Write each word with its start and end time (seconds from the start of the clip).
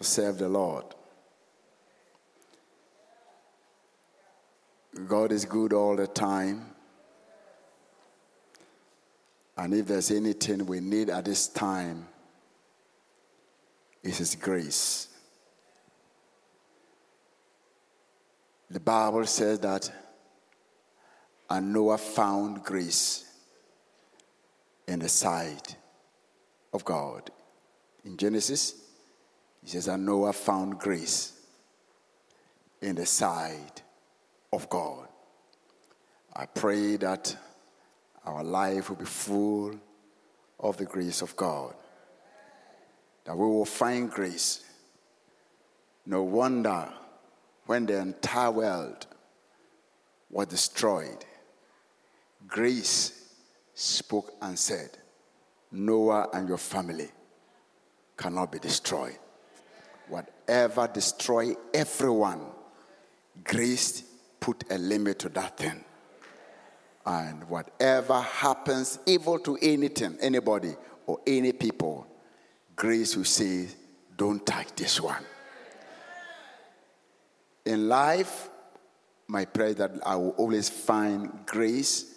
to 0.00 0.04
serve 0.06 0.38
the 0.38 0.48
Lord. 0.48 0.86
God 5.06 5.30
is 5.30 5.44
good 5.44 5.74
all 5.74 5.94
the 5.94 6.06
time. 6.06 6.66
And 9.56 9.74
if 9.74 9.86
there's 9.86 10.10
anything 10.10 10.64
we 10.64 10.80
need 10.80 11.10
at 11.10 11.26
this 11.26 11.48
time, 11.48 12.08
it's 14.02 14.18
His 14.18 14.34
grace. 14.34 15.08
The 18.70 18.80
Bible 18.80 19.26
says 19.26 19.58
that, 19.60 19.92
and 21.50 21.72
Noah 21.74 21.98
found 21.98 22.64
grace 22.64 23.30
in 24.88 25.00
the 25.00 25.08
sight 25.10 25.76
of 26.72 26.84
God. 26.86 27.30
In 28.04 28.16
Genesis, 28.16 28.79
he 29.62 29.68
says, 29.68 29.88
and 29.88 30.06
Noah 30.06 30.32
found 30.32 30.78
grace 30.78 31.32
in 32.80 32.96
the 32.96 33.06
sight 33.06 33.82
of 34.52 34.68
God. 34.68 35.06
I 36.34 36.46
pray 36.46 36.96
that 36.96 37.36
our 38.24 38.42
life 38.42 38.88
will 38.88 38.96
be 38.96 39.04
full 39.04 39.74
of 40.58 40.76
the 40.76 40.84
grace 40.84 41.22
of 41.22 41.36
God, 41.36 41.74
that 43.24 43.36
we 43.36 43.44
will 43.44 43.64
find 43.64 44.10
grace. 44.10 44.64
No 46.06 46.22
wonder 46.22 46.92
when 47.66 47.86
the 47.86 47.98
entire 47.98 48.50
world 48.50 49.06
was 50.30 50.46
destroyed, 50.46 51.24
grace 52.46 53.34
spoke 53.74 54.32
and 54.40 54.58
said, 54.58 54.90
Noah 55.72 56.28
and 56.32 56.48
your 56.48 56.58
family 56.58 57.08
cannot 58.16 58.52
be 58.52 58.58
destroyed. 58.58 59.18
Whatever 60.50 60.88
destroy 60.88 61.54
everyone, 61.72 62.40
grace 63.44 64.02
put 64.40 64.64
a 64.68 64.78
limit 64.78 65.20
to 65.20 65.28
that 65.28 65.56
thing. 65.56 65.84
And 67.06 67.48
whatever 67.48 68.20
happens, 68.20 68.98
evil 69.06 69.38
to 69.38 69.56
anything, 69.62 70.18
anybody, 70.20 70.74
or 71.06 71.20
any 71.24 71.52
people, 71.52 72.04
grace 72.74 73.16
will 73.16 73.26
say, 73.26 73.68
don't 74.16 74.44
touch 74.44 74.74
this 74.74 75.00
one. 75.00 75.22
In 77.64 77.88
life, 77.88 78.48
my 79.28 79.44
prayer 79.44 79.74
that 79.74 79.92
I 80.04 80.16
will 80.16 80.30
always 80.30 80.68
find 80.68 81.46
grace 81.46 82.12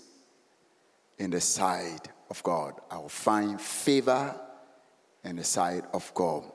in 1.20 1.30
the 1.30 1.40
sight 1.40 2.08
of 2.32 2.42
God. 2.42 2.82
I 2.90 2.98
will 2.98 3.10
find 3.10 3.62
favor 3.62 4.36
in 5.24 5.36
the 5.36 5.44
sight 5.44 5.84
of 5.94 6.12
God. 6.16 6.46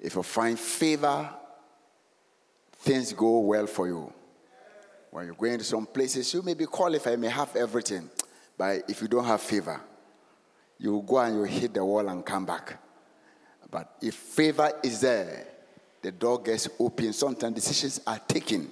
If 0.00 0.16
you 0.16 0.22
find 0.22 0.58
favor, 0.58 1.28
things 2.78 3.12
go 3.12 3.40
well 3.40 3.66
for 3.66 3.86
you. 3.86 4.12
When 5.10 5.26
you're 5.26 5.34
going 5.34 5.58
to 5.58 5.64
some 5.64 5.86
places, 5.86 6.32
you 6.34 6.42
may 6.42 6.54
be 6.54 6.66
qualified, 6.66 7.12
you 7.12 7.18
may 7.18 7.28
have 7.28 7.54
everything. 7.54 8.10
But 8.56 8.84
if 8.88 9.02
you 9.02 9.08
don't 9.08 9.24
have 9.24 9.40
favor, 9.40 9.80
you 10.78 10.92
will 10.92 11.02
go 11.02 11.18
and 11.18 11.36
you 11.36 11.44
hit 11.44 11.74
the 11.74 11.84
wall 11.84 12.08
and 12.08 12.24
come 12.24 12.46
back. 12.46 12.78
But 13.70 13.96
if 14.00 14.14
favor 14.14 14.70
is 14.82 15.00
there, 15.00 15.46
the 16.02 16.12
door 16.12 16.42
gets 16.42 16.68
open. 16.78 17.12
Sometimes 17.12 17.54
decisions 17.54 18.00
are 18.06 18.18
taken 18.18 18.70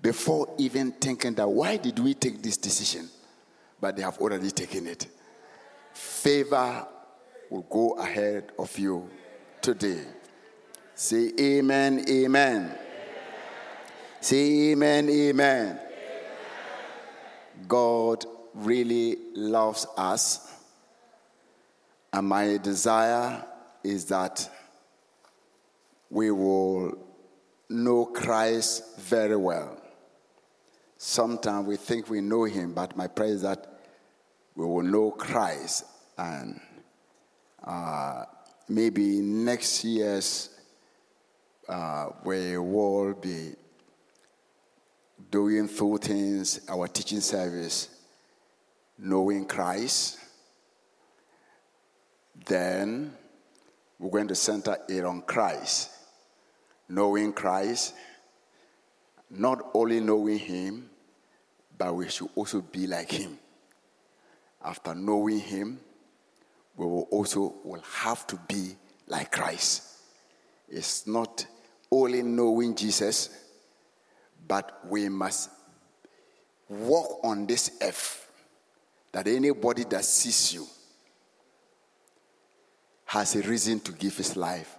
before 0.00 0.54
even 0.58 0.92
thinking 0.92 1.34
that 1.34 1.48
why 1.48 1.76
did 1.78 1.98
we 1.98 2.14
take 2.14 2.42
this 2.42 2.56
decision? 2.56 3.08
But 3.80 3.96
they 3.96 4.02
have 4.02 4.18
already 4.18 4.50
taken 4.50 4.86
it. 4.86 5.06
Favor 5.92 6.86
will 7.50 7.62
go 7.62 7.92
ahead 7.94 8.52
of 8.58 8.78
you 8.78 9.08
today. 9.64 10.04
Say 10.94 11.32
amen, 11.40 12.04
amen. 12.06 12.76
Say 14.20 14.72
amen, 14.72 15.08
amen. 15.08 15.80
God 17.66 18.26
really 18.52 19.16
loves 19.34 19.86
us. 19.96 20.52
And 22.12 22.28
my 22.28 22.58
desire 22.58 23.42
is 23.82 24.04
that 24.06 24.46
we 26.10 26.30
will 26.30 26.98
know 27.70 28.04
Christ 28.04 28.98
very 28.98 29.36
well. 29.36 29.80
Sometimes 30.98 31.66
we 31.66 31.76
think 31.76 32.10
we 32.10 32.20
know 32.20 32.44
him, 32.44 32.74
but 32.74 32.94
my 32.98 33.06
prayer 33.06 33.30
is 33.30 33.40
that 33.40 33.66
we 34.54 34.66
will 34.66 34.82
know 34.82 35.10
Christ 35.10 35.84
and 36.18 36.60
uh, 37.66 38.24
maybe 38.68 39.20
next 39.20 39.84
year's 39.84 40.50
uh, 41.68 42.10
we 42.24 42.58
will 42.58 43.14
be 43.14 43.54
doing 45.30 45.66
through 45.66 45.98
things, 45.98 46.60
our 46.68 46.86
teaching 46.88 47.20
service, 47.20 47.88
knowing 48.98 49.46
Christ. 49.46 50.18
Then 52.46 53.12
we're 53.98 54.10
going 54.10 54.28
to 54.28 54.34
center 54.34 54.76
it 54.88 55.04
on 55.04 55.22
Christ, 55.22 55.90
knowing 56.88 57.32
Christ, 57.32 57.94
not 59.30 59.70
only 59.74 60.00
knowing 60.00 60.38
Him, 60.38 60.90
but 61.76 61.94
we 61.94 62.08
should 62.08 62.28
also 62.34 62.60
be 62.60 62.86
like 62.86 63.10
Him. 63.10 63.38
After 64.62 64.94
knowing 64.94 65.40
Him, 65.40 65.80
we 66.76 66.86
will 66.86 67.08
also 67.10 67.54
will 67.64 67.82
have 67.82 68.26
to 68.26 68.36
be 68.48 68.76
like 69.06 69.30
Christ. 69.32 69.82
It's 70.68 71.06
not 71.06 71.46
only 71.90 72.22
knowing 72.22 72.74
Jesus, 72.74 73.30
but 74.46 74.80
we 74.88 75.08
must 75.08 75.50
walk 76.68 77.20
on 77.22 77.46
this 77.46 77.70
earth 77.82 78.30
that 79.12 79.28
anybody 79.28 79.84
that 79.84 80.04
sees 80.04 80.54
you 80.54 80.66
has 83.06 83.36
a 83.36 83.42
reason 83.42 83.78
to 83.80 83.92
give 83.92 84.16
his 84.16 84.36
life 84.36 84.76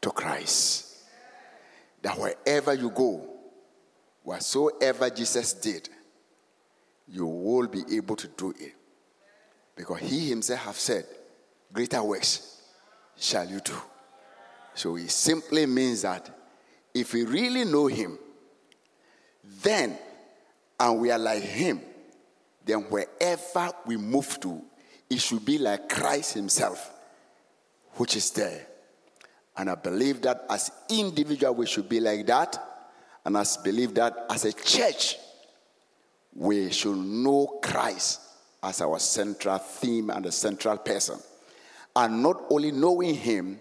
to 0.00 0.10
Christ. 0.10 0.96
That 2.02 2.18
wherever 2.18 2.74
you 2.74 2.90
go, 2.90 3.28
whatsoever 4.24 5.08
Jesus 5.10 5.52
did, 5.52 5.88
you 7.06 7.26
will 7.26 7.68
be 7.68 7.82
able 7.96 8.16
to 8.16 8.28
do 8.28 8.52
it. 8.58 8.74
Because 9.78 10.00
he 10.00 10.28
himself 10.28 10.58
have 10.64 10.76
said, 10.76 11.06
greater 11.72 12.02
works 12.02 12.62
shall 13.16 13.48
you 13.48 13.60
do. 13.60 13.76
So 14.74 14.96
it 14.96 15.08
simply 15.08 15.66
means 15.66 16.02
that 16.02 16.28
if 16.92 17.14
we 17.14 17.24
really 17.24 17.64
know 17.64 17.86
him, 17.86 18.18
then, 19.62 19.96
and 20.80 21.00
we 21.00 21.12
are 21.12 21.18
like 21.18 21.44
him, 21.44 21.80
then 22.64 22.80
wherever 22.90 23.70
we 23.86 23.96
move 23.96 24.40
to, 24.40 24.60
it 25.08 25.20
should 25.20 25.44
be 25.44 25.58
like 25.58 25.88
Christ 25.88 26.34
himself, 26.34 26.92
which 27.94 28.16
is 28.16 28.32
there. 28.32 28.66
And 29.56 29.70
I 29.70 29.76
believe 29.76 30.22
that 30.22 30.44
as 30.50 30.72
individual 30.88 31.54
we 31.54 31.66
should 31.66 31.88
be 31.88 32.00
like 32.00 32.26
that. 32.26 32.60
And 33.24 33.38
I 33.38 33.44
believe 33.62 33.94
that 33.94 34.26
as 34.28 34.44
a 34.44 34.52
church, 34.52 35.16
we 36.34 36.72
should 36.72 36.96
know 36.96 37.60
Christ 37.62 38.27
as 38.62 38.80
our 38.80 38.98
central 38.98 39.58
theme 39.58 40.10
and 40.10 40.24
the 40.24 40.32
central 40.32 40.76
person. 40.78 41.18
And 41.94 42.22
not 42.22 42.44
only 42.50 42.72
knowing 42.72 43.14
him, 43.14 43.58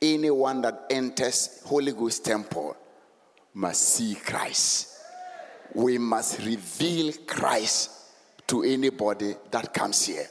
anyone 0.00 0.62
that 0.62 0.86
enters 0.90 1.62
Holy 1.64 1.92
Ghost 1.92 2.24
temple 2.24 2.76
must 3.54 3.88
see 3.88 4.14
Christ. 4.14 4.98
We 5.72 5.98
must 5.98 6.38
reveal 6.40 7.12
Christ 7.26 7.90
to 8.46 8.62
anybody 8.62 9.34
that 9.50 9.72
comes 9.72 10.06
here. 10.06 10.26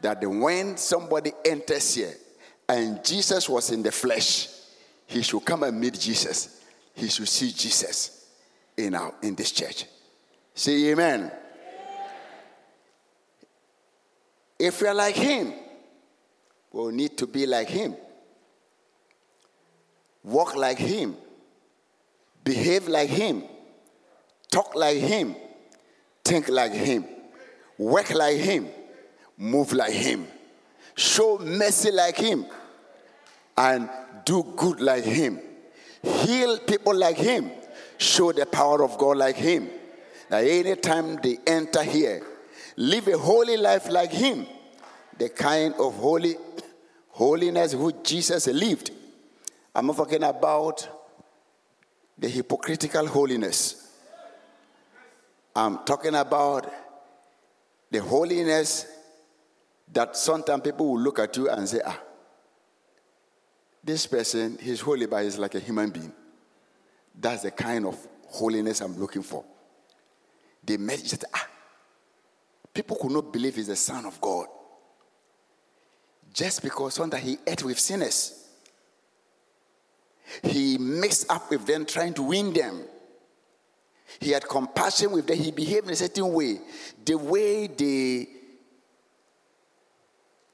That 0.00 0.24
when 0.24 0.76
somebody 0.76 1.32
enters 1.44 1.94
here 1.94 2.14
and 2.68 3.02
Jesus 3.04 3.48
was 3.48 3.70
in 3.70 3.82
the 3.82 3.92
flesh, 3.92 4.48
he 5.06 5.22
should 5.22 5.44
come 5.44 5.62
and 5.62 5.80
meet 5.80 5.98
Jesus. 5.98 6.62
He 6.94 7.08
should 7.08 7.28
see 7.28 7.52
Jesus 7.52 8.26
in, 8.76 8.94
our, 8.94 9.14
in 9.22 9.34
this 9.34 9.52
church. 9.52 9.86
Say 10.54 10.90
amen. 10.90 11.30
If 14.58 14.80
we 14.80 14.88
are 14.88 14.94
like 14.94 15.14
him, 15.14 15.52
we'll 16.72 16.90
need 16.90 17.16
to 17.18 17.26
be 17.26 17.46
like 17.46 17.68
him, 17.68 17.94
walk 20.24 20.56
like 20.56 20.78
him, 20.78 21.16
behave 22.42 22.88
like 22.88 23.10
him, 23.10 23.42
talk 24.50 24.74
like 24.74 24.96
him, 24.96 25.36
think 26.24 26.48
like 26.48 26.72
him, 26.72 27.04
work 27.76 28.14
like 28.14 28.38
him, 28.38 28.68
move 29.36 29.72
like 29.72 29.92
him, 29.92 30.26
show 30.94 31.38
mercy 31.38 31.90
like 31.90 32.16
him, 32.16 32.46
and 33.58 33.90
do 34.24 34.42
good 34.56 34.80
like 34.80 35.04
him, 35.04 35.38
heal 36.02 36.58
people 36.60 36.94
like 36.94 37.18
him, 37.18 37.50
show 37.98 38.32
the 38.32 38.46
power 38.46 38.82
of 38.82 38.96
God 38.96 39.18
like 39.18 39.36
him. 39.36 39.68
Now, 40.30 40.38
anytime 40.38 41.16
they 41.22 41.38
enter 41.46 41.82
here, 41.82 42.22
live 42.76 43.08
a 43.08 43.18
holy 43.18 43.56
life 43.56 43.88
like 43.88 44.12
him, 44.12 44.46
the 45.18 45.28
kind 45.28 45.74
of 45.74 45.94
holy 45.96 46.36
holiness 47.08 47.74
which 47.74 47.96
Jesus 48.02 48.46
lived. 48.48 48.90
I'm 49.74 49.86
not 49.86 49.96
talking 49.96 50.22
about 50.22 50.88
the 52.18 52.28
hypocritical 52.28 53.06
holiness. 53.06 53.92
I'm 55.54 55.78
talking 55.84 56.14
about 56.14 56.70
the 57.90 58.00
holiness 58.00 58.86
that 59.92 60.16
sometimes 60.16 60.62
people 60.62 60.86
will 60.86 61.00
look 61.00 61.18
at 61.18 61.36
you 61.36 61.48
and 61.48 61.68
say, 61.68 61.80
ah, 61.84 61.98
this 63.82 64.06
person, 64.06 64.58
he's 64.60 64.80
holy, 64.80 65.06
but 65.06 65.22
he's 65.22 65.38
like 65.38 65.54
a 65.54 65.60
human 65.60 65.90
being. 65.90 66.12
That's 67.18 67.42
the 67.42 67.50
kind 67.50 67.86
of 67.86 67.96
holiness 68.28 68.80
I'm 68.80 68.98
looking 68.98 69.22
for. 69.22 69.44
They 70.64 70.76
met. 70.76 71.24
Ah, 71.32 71.46
people 72.76 72.96
could 72.98 73.10
not 73.10 73.32
believe 73.32 73.56
he's 73.56 73.68
the 73.68 73.76
Son 73.76 74.04
of 74.04 74.20
God. 74.20 74.46
Just 76.32 76.62
because 76.62 76.98
one 76.98 77.10
sometimes 77.10 77.24
he 77.24 77.38
ate 77.46 77.62
with 77.64 77.78
sinners. 77.78 78.44
He 80.42 80.76
mixed 80.76 81.30
up 81.32 81.50
with 81.50 81.64
them, 81.64 81.86
trying 81.86 82.12
to 82.14 82.22
win 82.22 82.52
them. 82.52 82.82
He 84.20 84.32
had 84.32 84.46
compassion 84.46 85.12
with 85.12 85.26
them. 85.26 85.38
He 85.38 85.50
behaved 85.52 85.86
in 85.86 85.94
a 85.94 85.96
certain 85.96 86.30
way. 86.30 86.60
The 87.02 87.14
way 87.14 87.66
they, 87.66 88.28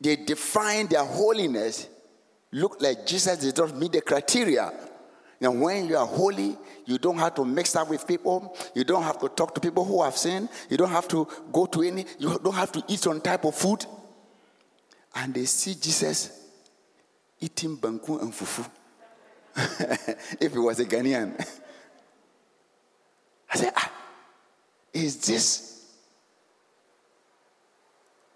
they 0.01 0.17
defined 0.17 0.91
their 0.91 1.05
holiness 1.05 1.89
looked 2.53 2.81
like 2.81 3.05
Jesus 3.05 3.39
did 3.39 3.59
not 3.59 3.77
meet 3.77 3.93
the 3.93 4.01
criteria. 4.01 4.73
Now, 5.43 5.51
when 5.51 5.89
you 5.89 5.97
are 5.97 6.07
holy, 6.07 6.57
you 6.87 6.99
don't 6.99 7.19
have 7.19 7.35
to 7.35 7.45
mix 7.45 7.75
up 7.75 7.91
with 7.91 8.07
people. 8.07 8.57
You 8.77 8.85
don't 8.85 9.03
have 9.03 9.19
to 9.19 9.29
talk 9.29 9.57
to 9.57 9.61
people 9.61 9.85
who 9.85 10.01
have 10.05 10.17
sinned. 10.17 10.49
You 10.71 10.77
don't 10.77 10.91
have 10.91 11.09
to 11.09 11.27
go 11.53 11.67
to 11.67 11.83
any, 11.83 12.07
you 12.21 12.39
don't 12.39 12.55
have 12.55 12.71
to 12.71 12.85
eat 12.87 13.01
some 13.01 13.21
type 13.21 13.45
of 13.45 13.57
food. 13.57 13.85
And 15.17 15.35
they 15.35 15.47
see 15.47 15.75
Jesus 15.75 16.31
eating 17.41 17.77
banku 17.77 18.23
and 18.23 18.33
fufu. 18.33 18.71
if 20.41 20.53
he 20.53 20.59
was 20.59 20.79
a 20.79 20.85
Ghanaian. 20.85 21.35
I 23.53 23.57
said, 23.57 23.73
ah, 23.77 23.93
is 24.93 25.17
this 25.27 25.87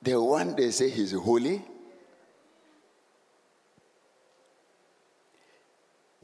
the 0.03 0.21
one 0.21 0.57
they 0.57 0.73
say 0.73 0.91
he's 0.91 1.13
holy? 1.13 1.63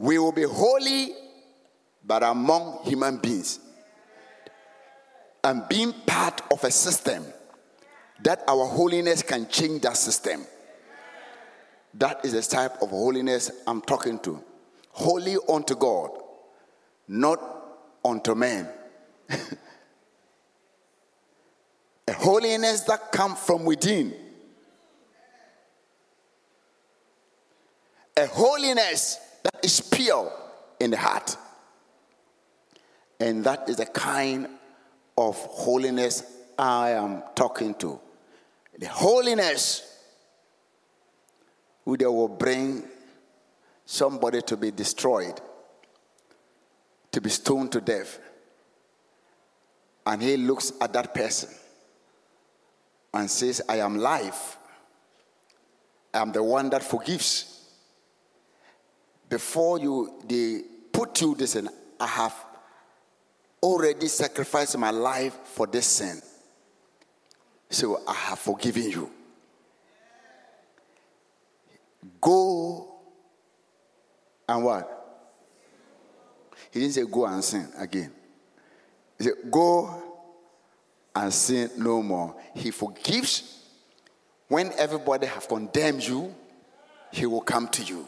We 0.02 0.18
will 0.18 0.32
be 0.32 0.42
holy, 0.42 1.14
but 2.04 2.24
among 2.24 2.80
human 2.82 3.18
beings. 3.18 3.60
And 5.44 5.62
being 5.68 5.92
part 5.92 6.40
of 6.50 6.64
a 6.64 6.72
system 6.72 7.24
that 8.24 8.42
our 8.48 8.66
holiness 8.66 9.22
can 9.22 9.46
change 9.46 9.82
that 9.82 9.96
system. 9.96 10.44
That 11.94 12.24
is 12.24 12.32
the 12.32 12.42
type 12.42 12.82
of 12.82 12.90
holiness 12.90 13.52
I'm 13.64 13.80
talking 13.80 14.18
to. 14.20 14.42
Holy 14.90 15.36
unto 15.48 15.76
God, 15.76 16.10
not 17.06 17.40
unto 18.04 18.34
man. 18.34 18.68
a 22.08 22.12
holiness 22.14 22.80
that 22.80 23.12
comes 23.12 23.38
from 23.38 23.64
within. 23.64 24.12
A 28.16 28.26
holiness 28.26 29.20
that 29.42 29.64
is 29.64 29.80
pure 29.80 30.32
in 30.80 30.90
the 30.90 30.96
heart. 30.96 31.36
And 33.20 33.44
that 33.44 33.68
is 33.68 33.76
the 33.76 33.86
kind 33.86 34.48
of 35.16 35.36
holiness 35.36 36.24
I 36.58 36.90
am 36.90 37.22
talking 37.34 37.74
to. 37.76 38.00
The 38.78 38.88
holiness 38.88 39.88
which 41.84 42.00
will 42.00 42.28
bring 42.28 42.84
somebody 43.84 44.40
to 44.42 44.56
be 44.56 44.70
destroyed, 44.70 45.40
to 47.10 47.20
be 47.20 47.30
stoned 47.30 47.72
to 47.72 47.80
death. 47.80 48.18
And 50.06 50.22
he 50.22 50.36
looks 50.36 50.72
at 50.80 50.92
that 50.92 51.14
person 51.14 51.50
and 53.14 53.30
says, 53.30 53.62
I 53.68 53.78
am 53.78 53.98
life. 53.98 54.56
I 56.14 56.20
am 56.20 56.32
the 56.32 56.42
one 56.42 56.70
that 56.70 56.82
forgives 56.82 57.51
before 59.32 59.78
you 59.78 60.12
they 60.28 60.60
put 60.92 61.18
you 61.22 61.34
this 61.34 61.54
and 61.54 61.70
I 61.98 62.06
have 62.06 62.34
already 63.62 64.06
sacrificed 64.06 64.76
my 64.76 64.90
life 64.90 65.34
for 65.44 65.66
this 65.66 65.86
sin. 65.86 66.20
So 67.70 68.02
I 68.06 68.12
have 68.12 68.38
forgiven 68.38 68.90
you. 68.90 69.10
Go 72.20 72.92
and 74.46 74.64
what? 74.64 74.98
He 76.70 76.80
didn't 76.80 76.92
say 76.92 77.04
go 77.10 77.24
and 77.24 77.42
sin 77.42 77.72
again. 77.78 78.12
He 79.16 79.24
said, 79.24 79.34
Go 79.50 80.02
and 81.16 81.32
sin 81.32 81.70
no 81.78 82.02
more. 82.02 82.36
He 82.54 82.70
forgives. 82.70 83.60
When 84.48 84.72
everybody 84.76 85.26
have 85.26 85.48
condemned 85.48 86.04
you, 86.04 86.34
he 87.10 87.24
will 87.24 87.40
come 87.40 87.68
to 87.68 87.82
you. 87.82 88.06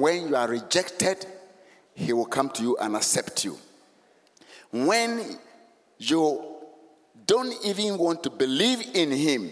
When 0.00 0.28
you 0.28 0.36
are 0.36 0.48
rejected, 0.48 1.26
he 1.92 2.14
will 2.14 2.24
come 2.24 2.48
to 2.50 2.62
you 2.62 2.76
and 2.78 2.96
accept 2.96 3.44
you. 3.44 3.58
When 4.72 5.36
you 5.98 6.42
don't 7.26 7.54
even 7.66 7.98
want 7.98 8.22
to 8.22 8.30
believe 8.30 8.80
in 8.94 9.10
him, 9.10 9.50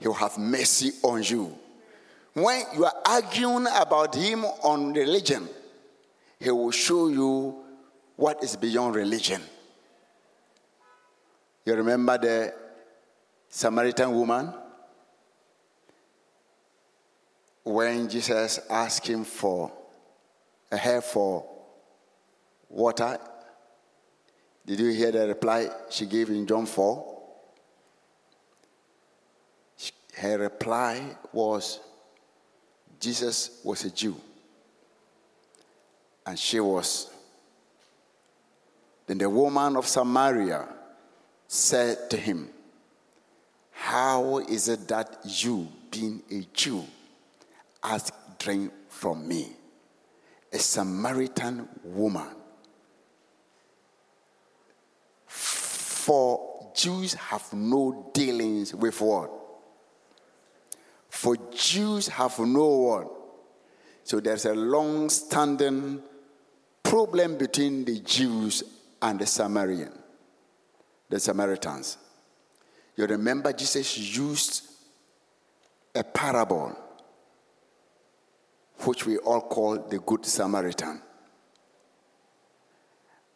he 0.00 0.08
will 0.08 0.14
have 0.14 0.36
mercy 0.36 0.90
on 1.04 1.22
you. 1.22 1.56
When 2.32 2.64
you 2.74 2.84
are 2.84 2.94
arguing 3.06 3.68
about 3.72 4.16
him 4.16 4.44
on 4.44 4.94
religion, 4.94 5.48
he 6.40 6.50
will 6.50 6.72
show 6.72 7.06
you 7.06 7.54
what 8.16 8.42
is 8.42 8.56
beyond 8.56 8.96
religion. 8.96 9.40
You 11.64 11.76
remember 11.76 12.18
the 12.18 12.54
Samaritan 13.48 14.10
woman? 14.10 14.52
When 17.64 18.08
Jesus 18.08 18.60
asked 18.68 19.06
him 19.06 19.24
for 19.24 19.70
uh, 19.70 19.74
a 20.72 20.76
hair 20.76 21.00
for 21.00 21.44
water, 22.68 23.18
did 24.64 24.78
you 24.80 24.90
hear 24.90 25.10
the 25.10 25.26
reply 25.26 25.68
she 25.90 26.06
gave 26.06 26.30
in 26.30 26.46
John 26.46 26.66
4? 26.66 27.18
Her 30.16 30.38
reply 30.38 31.16
was 31.32 31.80
Jesus 32.98 33.60
was 33.64 33.84
a 33.84 33.90
Jew, 33.90 34.16
and 36.26 36.38
she 36.38 36.60
was. 36.60 37.10
Then 39.06 39.18
the 39.18 39.30
woman 39.30 39.76
of 39.76 39.88
Samaria 39.88 40.68
said 41.48 42.10
to 42.10 42.16
him, 42.16 42.48
How 43.72 44.38
is 44.38 44.68
it 44.68 44.86
that 44.88 45.18
you, 45.24 45.66
being 45.90 46.22
a 46.30 46.46
Jew, 46.54 46.84
ask 47.82 48.12
drink 48.38 48.72
from 48.88 49.26
me. 49.26 49.52
A 50.52 50.58
Samaritan 50.58 51.68
woman. 51.84 52.26
For 55.26 56.72
Jews 56.74 57.14
have 57.14 57.52
no 57.52 58.10
dealings 58.12 58.74
with 58.74 59.00
what? 59.00 59.30
For 61.08 61.36
Jews 61.52 62.08
have 62.08 62.38
no 62.38 62.66
what? 62.66 63.10
So 64.04 64.18
there's 64.18 64.46
a 64.46 64.54
long 64.54 65.08
standing 65.10 66.02
problem 66.82 67.36
between 67.36 67.84
the 67.84 68.00
Jews 68.00 68.64
and 69.02 69.20
the 69.20 69.26
Samaritan, 69.26 69.92
the 71.08 71.20
Samaritans. 71.20 71.98
You 72.96 73.06
remember 73.06 73.52
Jesus 73.52 73.96
used 73.96 74.62
a 75.94 76.02
parable 76.02 76.76
which 78.86 79.06
we 79.06 79.18
all 79.18 79.40
call 79.42 79.78
the 79.78 79.98
Good 79.98 80.26
Samaritan. 80.26 81.00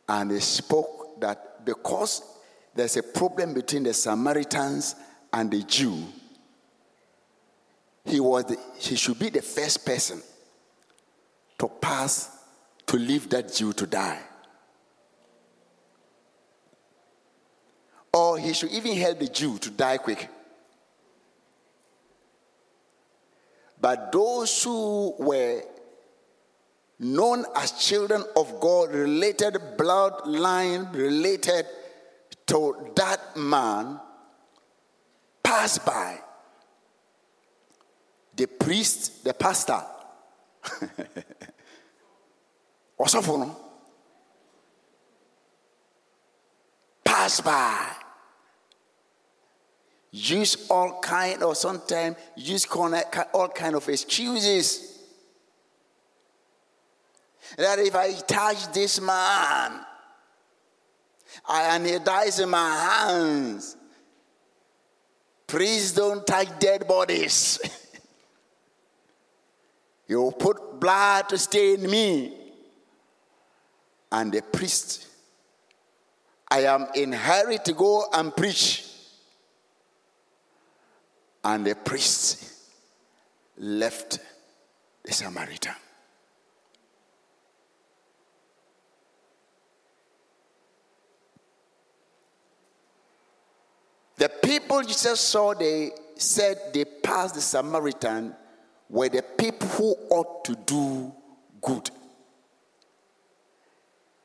And 0.09 0.31
he 0.31 0.41
spoke 0.41 1.21
that 1.21 1.65
because 1.65 2.23
there's 2.75 2.97
a 2.97 3.03
problem 3.03 3.55
between 3.55 3.85
the 3.85 3.95
Samaritans 3.95 4.97
and 5.33 5.51
the 5.51 5.63
Jew, 5.63 6.05
he, 8.05 8.21
was 8.21 8.45
the, 8.45 8.59
he 8.79 8.97
should 8.97 9.19
be 9.19 9.31
the 9.31 9.43
first 9.43 9.87
person 9.87 10.23
to 11.59 11.69
pass 11.69 12.31
to 12.87 12.97
leave 12.97 13.31
that 13.31 13.53
Jew 13.53 13.73
to 13.73 13.87
die. 13.87 14.21
Or 18.13 18.39
he 18.39 18.53
should 18.53 18.71
even 18.71 18.97
help 18.97 19.19
the 19.19 19.29
Jew 19.29 19.59
to 19.59 19.71
die 19.71 19.97
quick. 19.99 20.29
But 23.85 24.12
those 24.12 24.64
who 24.64 25.14
were 25.19 25.61
known 27.00 27.45
as 27.55 27.73
children 27.73 28.25
of 28.35 28.59
God, 28.59 28.95
related 28.95 29.59
bloodline, 29.76 30.91
related 30.95 31.67
to 32.47 32.91
that 32.97 33.37
man, 33.37 34.00
passed 35.43 35.85
by. 35.85 36.19
The 38.35 38.47
priest, 38.47 39.23
the 39.23 39.35
pastor, 39.35 39.83
ɔsɔfo 42.99 43.38
no 43.38 43.55
pass 47.05 47.43
by 47.43 48.04
use 50.16 50.71
all 50.71 51.00
kind 51.00 51.42
or 51.42 51.56
sometimes 51.56 52.16
use 52.37 52.66
all 52.71 53.49
kind 53.49 53.75
of 53.75 53.88
excuses 53.88 55.02
that 57.56 57.80
if 57.80 57.97
I 57.97 58.12
touch 58.12 58.73
this 58.73 59.00
man 59.00 59.85
I 61.47 61.75
and 61.75 61.87
he 61.87 61.99
dies 61.99 62.38
in 62.38 62.49
my 62.49 62.71
hands, 62.76 63.76
please 65.47 65.92
don't 65.92 66.25
touch 66.25 66.49
dead 66.61 66.87
bodies. 66.87 67.59
you 70.09 70.33
put 70.38 70.78
blood 70.78 71.28
to 71.30 71.38
stain 71.38 71.90
me. 71.90 72.35
And 74.12 74.33
the 74.33 74.42
priest, 74.42 75.09
I 76.49 76.61
am 76.61 76.87
in 76.94 77.12
hurry 77.12 77.59
to 77.64 77.73
go 77.73 78.04
and 78.12 78.35
preach. 78.35 78.94
And 81.45 81.67
the 81.67 81.75
priest 81.75 82.53
left 83.59 84.19
the 85.05 85.13
Samaritan. 85.13 85.75
The 94.17 94.29
people 94.29 94.83
Jesus 94.83 95.21
saw, 95.21 95.53
they 95.55 95.91
said 96.17 96.57
they 96.73 96.85
passed 96.85 97.35
the 97.35 97.41
Samaritan 97.41 98.35
were 98.89 99.09
the 99.09 99.23
people 99.23 99.69
who 99.69 99.95
ought 100.11 100.45
to 100.45 100.55
do 100.55 101.13
good. 101.61 101.91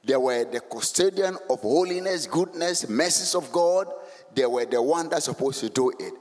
They 0.06 0.16
were 0.16 0.46
the 0.46 0.62
custodian 0.62 1.38
of 1.50 1.62
holiness, 1.62 2.28
goodness, 2.28 2.88
mercies 2.88 3.36
of 3.36 3.52
God. 3.52 3.88
They 4.34 4.46
were 4.46 4.66
the 4.66 4.82
one 4.82 5.10
that's 5.10 5.26
supposed 5.26 5.60
to 5.62 5.70
do 5.70 5.90
it. 6.00 6.14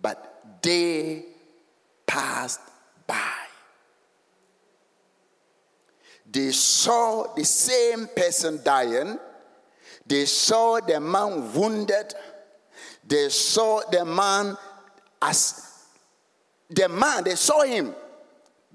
But 0.00 0.31
they 0.62 1.24
passed 2.06 2.60
by. 3.06 3.30
They 6.30 6.50
saw 6.52 7.34
the 7.34 7.44
same 7.44 8.08
person 8.16 8.60
dying. 8.64 9.18
They 10.06 10.24
saw 10.26 10.80
the 10.80 10.98
man 11.00 11.52
wounded 11.52 12.14
they 13.06 13.28
saw 13.28 13.82
the 13.90 14.04
man 14.04 14.56
as 15.20 15.86
the 16.70 16.88
man, 16.88 17.24
they 17.24 17.34
saw 17.34 17.62
him, 17.62 17.94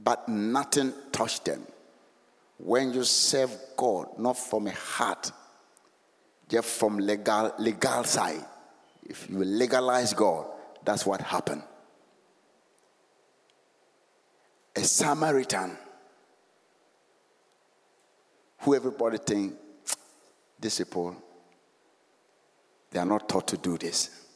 but 0.03 0.27
nothing 0.29 0.93
touched 1.11 1.45
them. 1.45 1.65
When 2.59 2.93
you 2.93 3.03
serve 3.03 3.51
God, 3.75 4.19
not 4.19 4.37
from 4.37 4.67
a 4.67 4.71
heart, 4.71 5.31
just 6.47 6.67
from 6.79 6.97
legal 6.97 7.53
legal 7.59 8.03
side, 8.03 8.45
if 9.03 9.29
you 9.29 9.43
legalize 9.43 10.13
God, 10.13 10.45
that's 10.87 11.05
what 11.05 11.19
happened. 11.19 11.61
A 14.73 14.79
Samaritan 14.79 15.77
who 18.59 18.73
everybody 18.73 19.17
think 19.17 19.53
people 20.61 21.17
they 22.89 22.99
are 22.99 23.05
not 23.05 23.27
taught 23.27 23.49
to 23.49 23.57
do 23.57 23.77
this. 23.77 24.27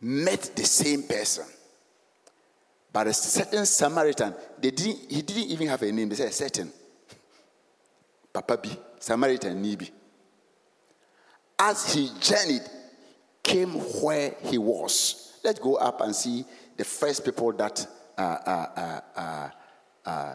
Met 0.00 0.52
the 0.56 0.64
same 0.64 1.02
person. 1.02 1.44
But 2.90 3.08
a 3.08 3.12
certain 3.12 3.66
Samaritan, 3.66 4.34
they 4.58 4.70
didn't, 4.70 5.10
he 5.10 5.20
didn't 5.20 5.50
even 5.50 5.68
have 5.68 5.82
a 5.82 5.92
name. 5.92 6.08
They 6.08 6.16
said 6.16 6.28
a 6.28 6.32
certain. 6.32 6.72
Papa 8.32 8.56
B, 8.56 8.70
Samaritan 8.98 9.62
Nibi. 9.62 9.90
As 11.58 11.92
he 11.92 12.10
journeyed, 12.20 12.62
came 13.42 13.72
where 14.02 14.34
he 14.44 14.56
was. 14.56 15.31
Let's 15.44 15.58
go 15.58 15.76
up 15.76 16.00
and 16.00 16.14
see 16.14 16.44
the 16.76 16.84
first 16.84 17.24
people 17.24 17.52
that 17.52 17.86
uh, 18.16 18.20
uh, 18.20 18.66
uh, 18.76 19.00
uh, 19.16 19.50
uh 20.06 20.34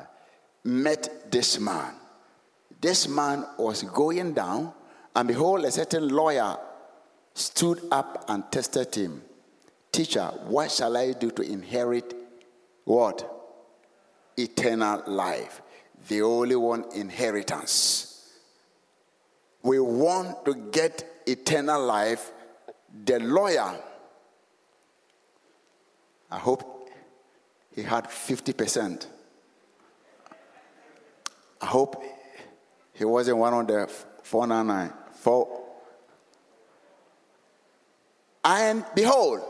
met 0.64 1.32
this 1.32 1.60
man. 1.60 1.94
This 2.80 3.08
man 3.08 3.46
was 3.58 3.84
going 3.84 4.34
down, 4.34 4.74
and 5.16 5.28
behold, 5.28 5.64
a 5.66 5.72
certain 5.72 6.10
lawyer 6.10 6.58
stood 7.34 7.82
up 7.92 8.26
and 8.28 8.44
tested 8.52 8.94
him. 8.94 9.22
Teacher, 9.92 10.26
what 10.48 10.72
shall 10.72 10.96
I 10.98 11.14
do 11.14 11.32
to 11.32 11.42
inherit 11.42 12.14
what? 12.84 13.34
Eternal 14.36 15.04
life. 15.08 15.62
The 16.08 16.22
only 16.22 16.56
one 16.56 16.86
inheritance. 16.94 18.32
We 19.64 19.80
want 19.80 20.46
to 20.46 20.54
get 20.72 21.04
eternal 21.26 21.84
life. 21.84 22.32
The 23.06 23.20
lawyer, 23.20 23.80
I 26.30 26.38
hope 26.38 26.90
he 27.74 27.84
had 27.84 28.06
50%. 28.06 29.06
I 31.62 31.66
hope 31.66 32.04
he 32.94 33.06
wasn't 33.06 33.38
one 33.38 33.54
of 33.54 33.68
the 33.68 33.88
499. 34.24 34.94
Four, 35.14 35.68
and 38.44 38.86
behold, 38.96 39.42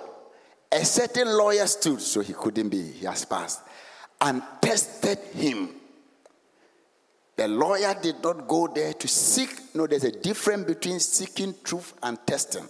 a 0.72 0.84
certain 0.84 1.28
lawyer 1.38 1.68
stood, 1.68 2.02
so 2.02 2.22
he 2.22 2.34
couldn't 2.34 2.70
be, 2.70 2.82
he 2.94 3.06
has 3.06 3.26
passed, 3.26 3.62
and 4.20 4.42
tested 4.60 5.20
him. 5.36 5.70
The 7.36 7.48
lawyer 7.48 7.96
did 8.02 8.24
not 8.24 8.48
go 8.48 8.68
there 8.68 8.94
to 8.94 9.08
seek. 9.08 9.76
No, 9.76 9.86
there's 9.86 10.04
a 10.04 10.12
difference 10.12 10.66
between 10.66 11.00
seeking 11.00 11.54
truth 11.64 11.94
and 12.02 12.18
testing. 12.26 12.68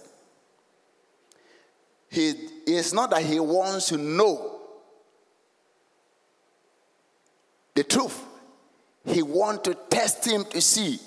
He, 2.10 2.34
it's 2.66 2.92
not 2.92 3.10
that 3.10 3.22
he 3.22 3.38
wants 3.38 3.88
to 3.88 3.98
know 3.98 4.60
the 7.74 7.84
truth, 7.84 8.24
he 9.04 9.22
wants 9.22 9.62
to 9.68 9.74
test 9.74 10.26
him 10.26 10.44
to 10.46 10.60
see. 10.60 10.98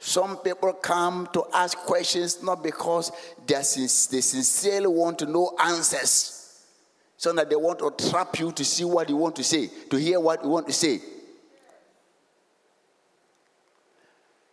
Some 0.00 0.36
people 0.38 0.72
come 0.74 1.28
to 1.32 1.44
ask 1.52 1.76
questions 1.78 2.42
not 2.42 2.62
because 2.62 3.10
they, 3.46 3.62
sincerely 3.62 4.86
want 4.86 5.18
to 5.20 5.26
know 5.26 5.56
answers, 5.58 6.64
so 7.16 7.32
that 7.32 7.50
they 7.50 7.56
want 7.56 7.80
to 7.80 8.10
trap 8.10 8.38
you 8.38 8.52
to 8.52 8.64
see 8.64 8.84
what 8.84 9.08
you 9.08 9.16
want 9.16 9.34
to 9.36 9.44
say, 9.44 9.68
to 9.90 9.96
hear 9.96 10.20
what 10.20 10.44
you 10.44 10.50
want 10.50 10.66
to 10.68 10.72
say. 10.72 11.00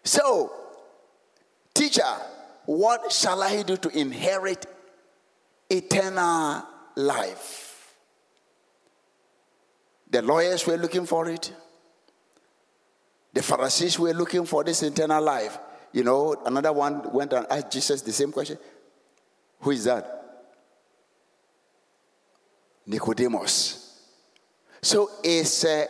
So, 0.03 0.51
teacher, 1.73 2.01
what 2.65 3.11
shall 3.11 3.43
I 3.43 3.61
do 3.61 3.77
to 3.77 3.89
inherit 3.89 4.65
eternal 5.69 6.63
life? 6.95 7.95
The 10.09 10.21
lawyers 10.21 10.65
were 10.65 10.77
looking 10.77 11.05
for 11.05 11.29
it. 11.29 11.53
The 13.33 13.43
Pharisees 13.43 13.99
were 13.99 14.13
looking 14.13 14.45
for 14.45 14.63
this 14.63 14.81
eternal 14.81 15.21
life. 15.21 15.57
You 15.91 16.03
know, 16.03 16.41
another 16.45 16.71
one 16.71 17.11
went 17.11 17.33
and 17.33 17.45
asked 17.49 17.71
Jesus 17.71 18.01
the 18.01 18.11
same 18.11 18.31
question 18.31 18.57
Who 19.59 19.71
is 19.71 19.83
that? 19.85 20.11
Nicodemus. 22.85 24.01
So 24.81 25.09
it's 25.23 25.65
uh, 25.65 25.85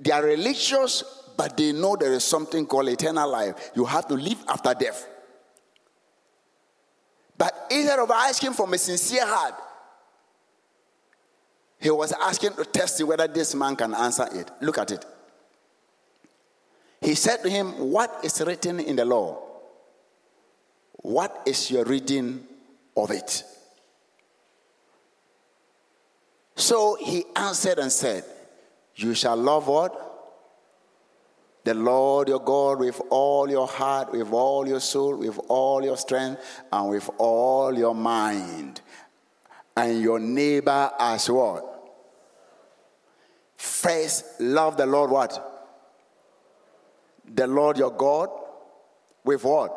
they 0.00 0.10
are 0.10 0.24
religious, 0.24 1.04
but 1.36 1.56
they 1.56 1.72
know 1.72 1.96
there 1.96 2.12
is 2.12 2.24
something 2.24 2.66
called 2.66 2.88
eternal 2.88 3.30
life. 3.30 3.70
You 3.74 3.84
have 3.84 4.08
to 4.08 4.14
live 4.14 4.42
after 4.48 4.74
death. 4.74 5.06
But 7.36 7.66
instead 7.70 7.98
of 7.98 8.10
asking 8.10 8.52
from 8.52 8.74
a 8.74 8.78
sincere 8.78 9.26
heart, 9.26 9.54
He 11.84 11.90
was 11.90 12.12
asking 12.12 12.54
to 12.54 12.64
test 12.64 13.04
whether 13.04 13.28
this 13.28 13.54
man 13.54 13.76
can 13.76 13.92
answer 13.92 14.26
it. 14.32 14.50
Look 14.62 14.78
at 14.78 14.90
it. 14.90 15.04
He 17.02 17.14
said 17.14 17.42
to 17.42 17.50
him, 17.50 17.90
What 17.90 18.20
is 18.22 18.40
written 18.40 18.80
in 18.80 18.96
the 18.96 19.04
law? 19.04 19.38
What 20.92 21.42
is 21.44 21.70
your 21.70 21.84
reading 21.84 22.46
of 22.96 23.10
it? 23.10 23.44
So 26.56 26.96
he 26.98 27.24
answered 27.36 27.78
and 27.78 27.92
said, 27.92 28.24
You 28.96 29.12
shall 29.12 29.36
love 29.36 29.68
what? 29.68 30.13
The 31.64 31.74
Lord 31.74 32.28
your 32.28 32.40
God 32.40 32.78
with 32.78 33.00
all 33.10 33.50
your 33.50 33.66
heart, 33.66 34.12
with 34.12 34.32
all 34.32 34.68
your 34.68 34.80
soul, 34.80 35.16
with 35.16 35.38
all 35.48 35.82
your 35.82 35.96
strength, 35.96 36.62
and 36.70 36.90
with 36.90 37.08
all 37.18 37.76
your 37.76 37.94
mind. 37.94 38.80
And 39.76 40.00
your 40.00 40.18
neighbor 40.20 40.90
as 40.98 41.28
what? 41.28 41.64
First, 43.56 44.40
love 44.40 44.76
the 44.76 44.86
Lord 44.86 45.10
what? 45.10 45.54
the 47.32 47.46
Lord 47.46 47.78
your 47.78 47.90
God 47.90 48.28
with 49.24 49.44
what? 49.44 49.72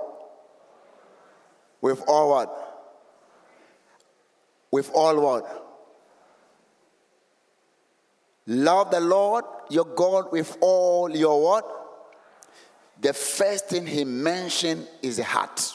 With 1.82 2.04
all 2.08 2.30
what? 2.30 2.64
With 4.72 4.92
all 4.94 5.22
what? 5.22 5.67
Love 8.48 8.92
the 8.92 9.00
Lord 9.00 9.46
your 9.70 9.86
God 9.86 10.32
with 10.32 10.58
all 10.62 11.16
your 11.16 11.44
what? 11.44 11.66
The 13.00 13.14
first 13.14 13.68
thing 13.68 13.86
he 13.86 14.06
mentioned 14.06 14.88
is 15.02 15.18
the 15.18 15.24
heart. 15.24 15.74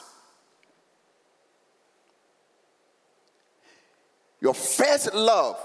Your 4.40 4.54
first 4.54 5.14
love 5.14 5.56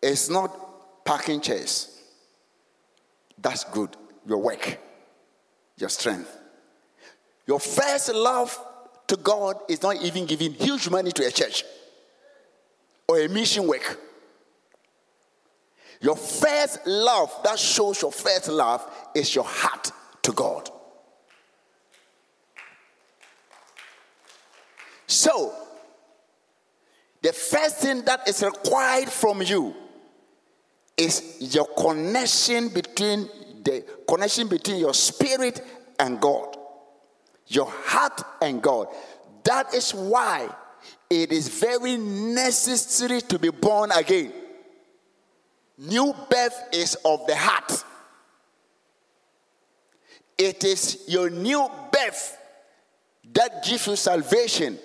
is 0.00 0.30
not 0.30 1.04
parking 1.04 1.40
chairs. 1.40 2.00
That's 3.38 3.64
good. 3.64 3.96
Your 4.26 4.38
work 4.38 4.78
your 5.78 5.88
strength. 5.88 6.36
Your 7.46 7.60
first 7.60 8.12
love 8.12 8.58
to 9.06 9.16
God 9.16 9.56
is 9.68 9.82
not 9.82 10.02
even 10.02 10.26
giving 10.26 10.52
huge 10.52 10.88
money 10.90 11.12
to 11.12 11.26
a 11.26 11.30
church 11.30 11.64
or 13.08 13.20
a 13.20 13.28
mission 13.28 13.66
work. 13.66 13.98
Your 16.00 16.16
first 16.16 16.86
love, 16.86 17.32
that 17.44 17.58
shows 17.58 18.02
your 18.02 18.12
first 18.12 18.48
love, 18.48 18.88
is 19.14 19.34
your 19.34 19.44
heart 19.44 19.90
to 20.22 20.32
God. 20.32 20.70
So, 25.06 25.54
the 27.22 27.32
first 27.32 27.78
thing 27.78 28.02
that 28.02 28.28
is 28.28 28.42
required 28.42 29.08
from 29.08 29.42
you 29.42 29.74
is 30.96 31.36
your 31.40 31.66
connection 31.76 32.68
between 32.68 33.28
the 33.62 33.84
connection 34.08 34.48
between 34.48 34.78
your 34.78 34.94
spirit 34.94 35.60
and 35.98 36.20
God, 36.20 36.56
your 37.48 37.66
heart 37.68 38.22
and 38.40 38.62
God. 38.62 38.88
That 39.44 39.74
is 39.74 39.92
why 39.92 40.48
it 41.08 41.32
is 41.32 41.48
very 41.48 41.96
necessary 41.96 43.20
to 43.22 43.38
be 43.38 43.50
born 43.50 43.92
again. 43.92 44.32
New 45.78 46.14
birth 46.30 46.68
is 46.72 46.94
of 47.04 47.26
the 47.26 47.36
heart. 47.36 47.84
It 50.38 50.64
is 50.64 51.04
your 51.08 51.30
new 51.30 51.68
birth 51.92 52.38
that 53.32 53.64
gives 53.64 53.86
you 53.86 53.96
salvation. 53.96 54.78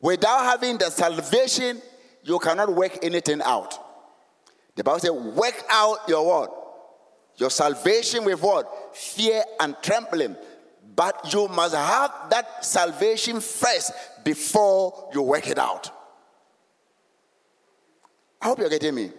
Without 0.00 0.44
having 0.44 0.78
the 0.78 0.90
salvation, 0.90 1.80
you 2.24 2.38
cannot 2.38 2.74
work 2.74 2.98
anything 3.02 3.40
out. 3.42 3.78
The 4.74 4.84
Bible 4.84 5.00
says, 5.00 5.10
work 5.10 5.62
out 5.70 5.98
your 6.08 6.26
word, 6.26 6.48
Your 7.36 7.50
salvation 7.50 8.24
with 8.24 8.42
what? 8.42 8.96
Fear 8.96 9.44
and 9.60 9.76
trembling. 9.82 10.36
But 10.94 11.32
you 11.32 11.48
must 11.48 11.74
have 11.74 12.12
that 12.30 12.64
salvation 12.64 13.40
first 13.40 13.92
before 14.24 15.10
you 15.14 15.22
work 15.22 15.48
it 15.48 15.58
out. 15.58 15.90
I 18.40 18.46
hope 18.46 18.58
you're 18.58 18.68
getting 18.68 18.94
me. 18.94 19.10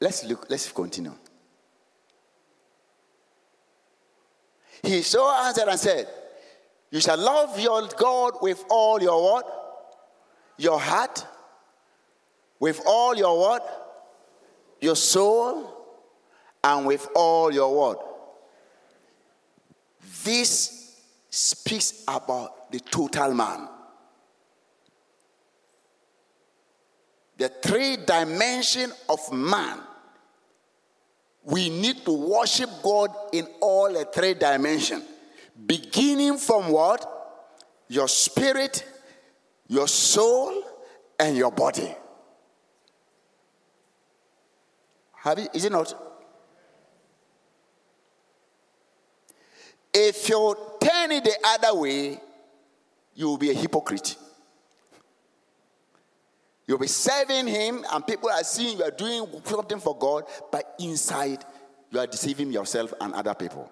Let's 0.00 0.24
look, 0.24 0.46
let's 0.48 0.70
continue. 0.72 1.14
He 4.82 5.02
so 5.02 5.30
answered 5.30 5.68
and 5.68 5.80
said, 5.80 6.06
You 6.90 7.00
shall 7.00 7.18
love 7.18 7.58
your 7.58 7.88
God 7.98 8.34
with 8.42 8.64
all 8.68 9.02
your 9.02 9.22
what? 9.22 9.62
Your 10.58 10.78
heart, 10.78 11.26
with 12.60 12.80
all 12.86 13.16
your 13.16 13.38
what? 13.38 13.86
your 14.80 14.96
soul, 14.96 15.72
and 16.62 16.86
with 16.86 17.08
all 17.14 17.52
your 17.52 17.74
word. 17.74 17.98
This 20.24 21.00
speaks 21.30 22.04
about 22.08 22.70
the 22.72 22.80
total 22.80 23.34
man. 23.34 23.68
The 27.38 27.48
three 27.48 27.98
dimension 27.98 28.92
of 29.08 29.20
man. 29.32 29.78
We 31.46 31.70
need 31.70 32.04
to 32.04 32.12
worship 32.12 32.68
God 32.82 33.14
in 33.32 33.46
all 33.60 33.92
the 33.92 34.04
three 34.04 34.34
dimensions. 34.34 35.04
Beginning 35.64 36.38
from 36.38 36.70
what? 36.70 37.06
Your 37.88 38.08
spirit, 38.08 38.84
your 39.68 39.86
soul, 39.86 40.60
and 41.20 41.36
your 41.36 41.52
body. 41.52 41.94
Have 45.14 45.38
you, 45.38 45.46
is 45.54 45.64
it 45.64 45.70
not? 45.70 45.94
If 49.94 50.28
you 50.28 50.56
turn 50.80 51.12
it 51.12 51.22
the 51.22 51.36
other 51.44 51.78
way, 51.78 52.20
you 53.14 53.28
will 53.28 53.38
be 53.38 53.50
a 53.50 53.54
hypocrite. 53.54 54.16
You'll 56.66 56.78
be 56.78 56.88
serving 56.88 57.46
him, 57.46 57.84
and 57.92 58.06
people 58.06 58.28
are 58.28 58.42
seeing 58.42 58.78
you 58.78 58.84
are 58.84 58.90
doing 58.90 59.26
something 59.44 59.78
for 59.78 59.96
God, 59.96 60.24
but 60.50 60.74
inside 60.80 61.44
you 61.90 62.00
are 62.00 62.06
deceiving 62.06 62.52
yourself 62.52 62.92
and 63.00 63.14
other 63.14 63.34
people. 63.34 63.70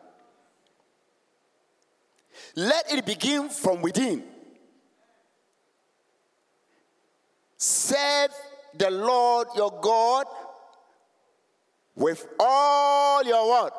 Let 2.55 2.93
it 2.93 3.05
begin 3.05 3.49
from 3.49 3.83
within. 3.83 4.23
Serve 7.57 8.31
the 8.77 8.91
Lord 8.91 9.49
your 9.57 9.73
God 9.81 10.27
with 11.97 12.27
all 12.39 13.25
your 13.25 13.49
what? 13.49 13.75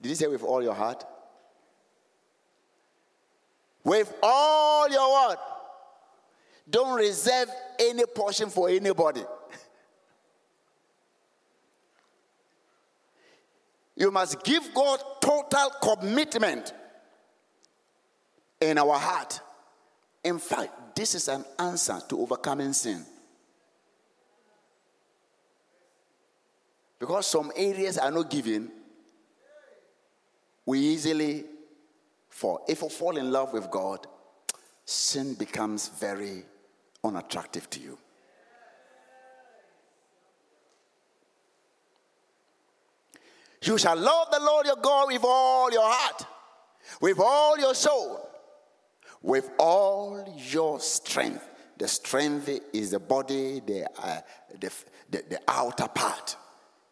Did 0.00 0.10
he 0.10 0.14
say 0.14 0.26
with 0.26 0.42
all 0.42 0.62
your 0.62 0.74
heart? 0.74 1.04
With 3.82 4.12
all 4.22 4.88
your 4.88 5.10
what? 5.10 5.56
Don't 6.68 6.96
reserve 6.96 7.48
any 7.78 8.04
portion 8.06 8.50
for 8.50 8.68
anybody. 8.68 9.22
you 13.96 14.10
must 14.10 14.42
give 14.42 14.74
God 14.74 15.00
total 15.20 15.70
commitment 15.80 16.72
in 18.60 18.78
our 18.78 18.98
heart. 18.98 19.40
In 20.24 20.40
fact, 20.40 20.96
this 20.96 21.14
is 21.14 21.28
an 21.28 21.44
answer 21.58 22.00
to 22.08 22.20
overcoming 22.20 22.72
sin. 22.72 23.04
Because 26.98 27.26
some 27.26 27.52
areas 27.54 27.98
are 27.98 28.10
not 28.10 28.30
given, 28.30 28.70
we 30.64 30.78
easily 30.80 31.44
fall. 32.28 32.64
If 32.66 32.82
we 32.82 32.88
fall 32.88 33.18
in 33.18 33.30
love 33.30 33.52
with 33.52 33.70
God, 33.70 34.06
sin 34.84 35.34
becomes 35.34 35.86
very 35.88 36.44
unattractive 37.04 37.68
to 37.70 37.80
you. 37.80 37.98
You 43.62 43.78
shall 43.78 43.96
love 43.96 44.28
the 44.30 44.40
Lord 44.40 44.66
your 44.66 44.76
God 44.76 45.08
with 45.08 45.24
all 45.24 45.72
your 45.72 45.82
heart, 45.84 46.24
with 47.00 47.18
all 47.18 47.58
your 47.58 47.74
soul, 47.74 48.28
with 49.22 49.50
all 49.58 50.24
your 50.36 50.78
strength. 50.78 51.48
The 51.78 51.88
strength 51.88 52.48
is 52.72 52.92
the 52.92 53.00
body, 53.00 53.60
the, 53.66 53.88
uh, 53.98 54.20
the, 54.60 54.72
the, 55.10 55.24
the 55.28 55.40
outer 55.48 55.88
part 55.88 56.36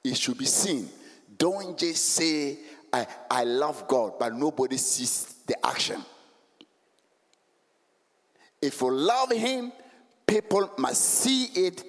it 0.04 0.18
should 0.18 0.36
be 0.36 0.44
seen. 0.44 0.88
Don't 1.38 1.78
just 1.78 2.04
say, 2.04 2.58
I, 2.92 3.06
I 3.30 3.44
love 3.44 3.88
God, 3.88 4.18
but 4.18 4.34
nobody 4.34 4.76
sees 4.76 5.36
the 5.46 5.66
action. 5.66 6.04
If 8.60 8.80
you 8.82 8.90
love 8.90 9.32
Him, 9.32 9.72
people 10.26 10.70
must 10.78 11.02
see 11.02 11.44
it 11.44 11.82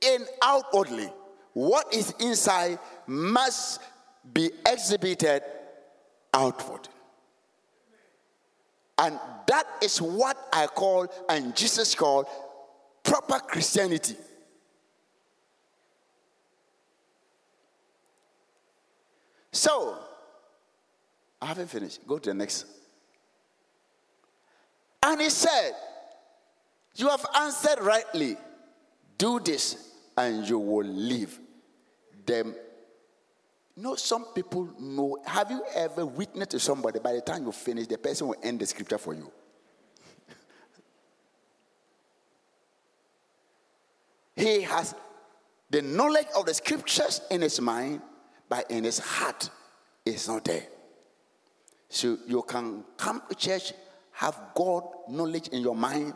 in 0.00 0.24
outwardly. 0.42 1.08
What 1.52 1.92
is 1.94 2.14
inside 2.20 2.78
must 3.06 3.80
be 4.32 4.50
exhibited 4.66 5.42
outward. 6.34 6.88
And 8.98 9.18
that 9.46 9.64
is 9.82 10.00
what 10.00 10.36
I 10.52 10.66
call, 10.66 11.06
and 11.28 11.54
Jesus 11.54 11.94
called, 11.94 12.26
proper 13.02 13.38
Christianity. 13.38 14.16
So, 19.52 19.98
I 21.40 21.46
haven't 21.46 21.68
finished. 21.68 22.06
Go 22.06 22.18
to 22.18 22.30
the 22.30 22.34
next. 22.34 22.66
And 25.02 25.20
he 25.20 25.30
said, 25.30 25.72
You 26.96 27.08
have 27.08 27.24
answered 27.36 27.80
rightly. 27.82 28.36
Do 29.18 29.38
this 29.38 29.92
and 30.16 30.48
you 30.48 30.58
will 30.58 30.86
live. 30.86 31.38
Them. 32.24 32.54
You 33.76 33.82
know, 33.82 33.94
some 33.96 34.24
people 34.34 34.70
know. 34.80 35.18
Have 35.24 35.50
you 35.50 35.62
ever 35.74 36.06
witnessed 36.06 36.52
to 36.52 36.58
somebody 36.58 36.98
by 36.98 37.12
the 37.12 37.20
time 37.20 37.44
you 37.44 37.52
finish, 37.52 37.86
the 37.86 37.98
person 37.98 38.28
will 38.28 38.36
end 38.42 38.60
the 38.60 38.66
scripture 38.66 38.96
for 38.98 39.12
you? 39.14 39.30
he 44.34 44.62
has 44.62 44.94
the 45.70 45.82
knowledge 45.82 46.28
of 46.36 46.46
the 46.46 46.54
scriptures 46.54 47.20
in 47.30 47.42
his 47.42 47.60
mind, 47.60 48.00
but 48.48 48.70
in 48.70 48.84
his 48.84 48.98
heart, 48.98 49.50
it's 50.04 50.28
not 50.28 50.44
there. 50.44 50.66
So 51.90 52.16
you 52.26 52.42
can 52.42 52.84
come 52.96 53.22
to 53.28 53.34
church, 53.34 53.74
have 54.12 54.40
God 54.54 54.84
knowledge 55.08 55.48
in 55.48 55.60
your 55.60 55.76
mind, 55.76 56.14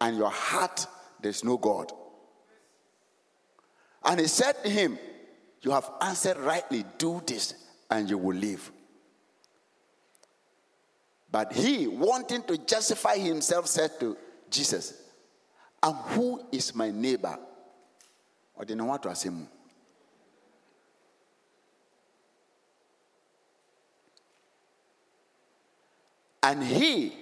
and 0.00 0.16
your 0.16 0.30
heart, 0.30 0.86
there's 1.20 1.44
no 1.44 1.56
God. 1.56 1.92
And 4.04 4.20
he 4.20 4.26
said 4.26 4.62
to 4.62 4.70
him, 4.70 4.98
You 5.62 5.72
have 5.72 5.90
answered 6.00 6.38
rightly, 6.38 6.84
do 6.98 7.22
this, 7.26 7.54
and 7.90 8.08
you 8.08 8.18
will 8.18 8.36
live. 8.36 8.70
But 11.30 11.52
he, 11.52 11.86
wanting 11.86 12.42
to 12.44 12.56
justify 12.58 13.16
himself, 13.16 13.66
said 13.66 13.98
to 14.00 14.16
Jesus, 14.50 15.02
And 15.82 15.94
who 15.94 16.42
is 16.52 16.74
my 16.74 16.90
neighbor? 16.90 17.38
Or 18.54 18.64
didn't 18.64 18.86
want 18.86 19.02
to 19.02 19.10
ask 19.10 19.24
him. 19.24 19.48
And 26.42 26.62
he 26.62 27.12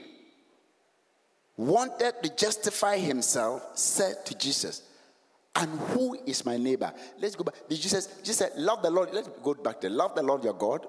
wanted 1.57 2.15
to 2.23 2.35
justify 2.37 2.99
himself, 2.99 3.63
said 3.75 4.25
to 4.27 4.37
Jesus, 4.37 4.83
And 5.55 5.71
who 5.71 6.19
is 6.27 6.45
my 6.45 6.57
neighbor? 6.57 6.93
Let's 7.19 7.35
go 7.35 7.45
back. 7.45 7.55
Did 7.69 7.81
Jesus, 7.81 8.07
Jesus 8.19 8.37
said, 8.37 8.53
Love 8.57 8.83
the 8.83 8.91
Lord. 8.91 9.11
Let's 9.13 9.29
go 9.43 9.55
back 9.55 9.81
there. 9.81 9.91
Love 9.91 10.15
the 10.15 10.23
Lord 10.23 10.45
your 10.45 10.55
God. 10.55 10.87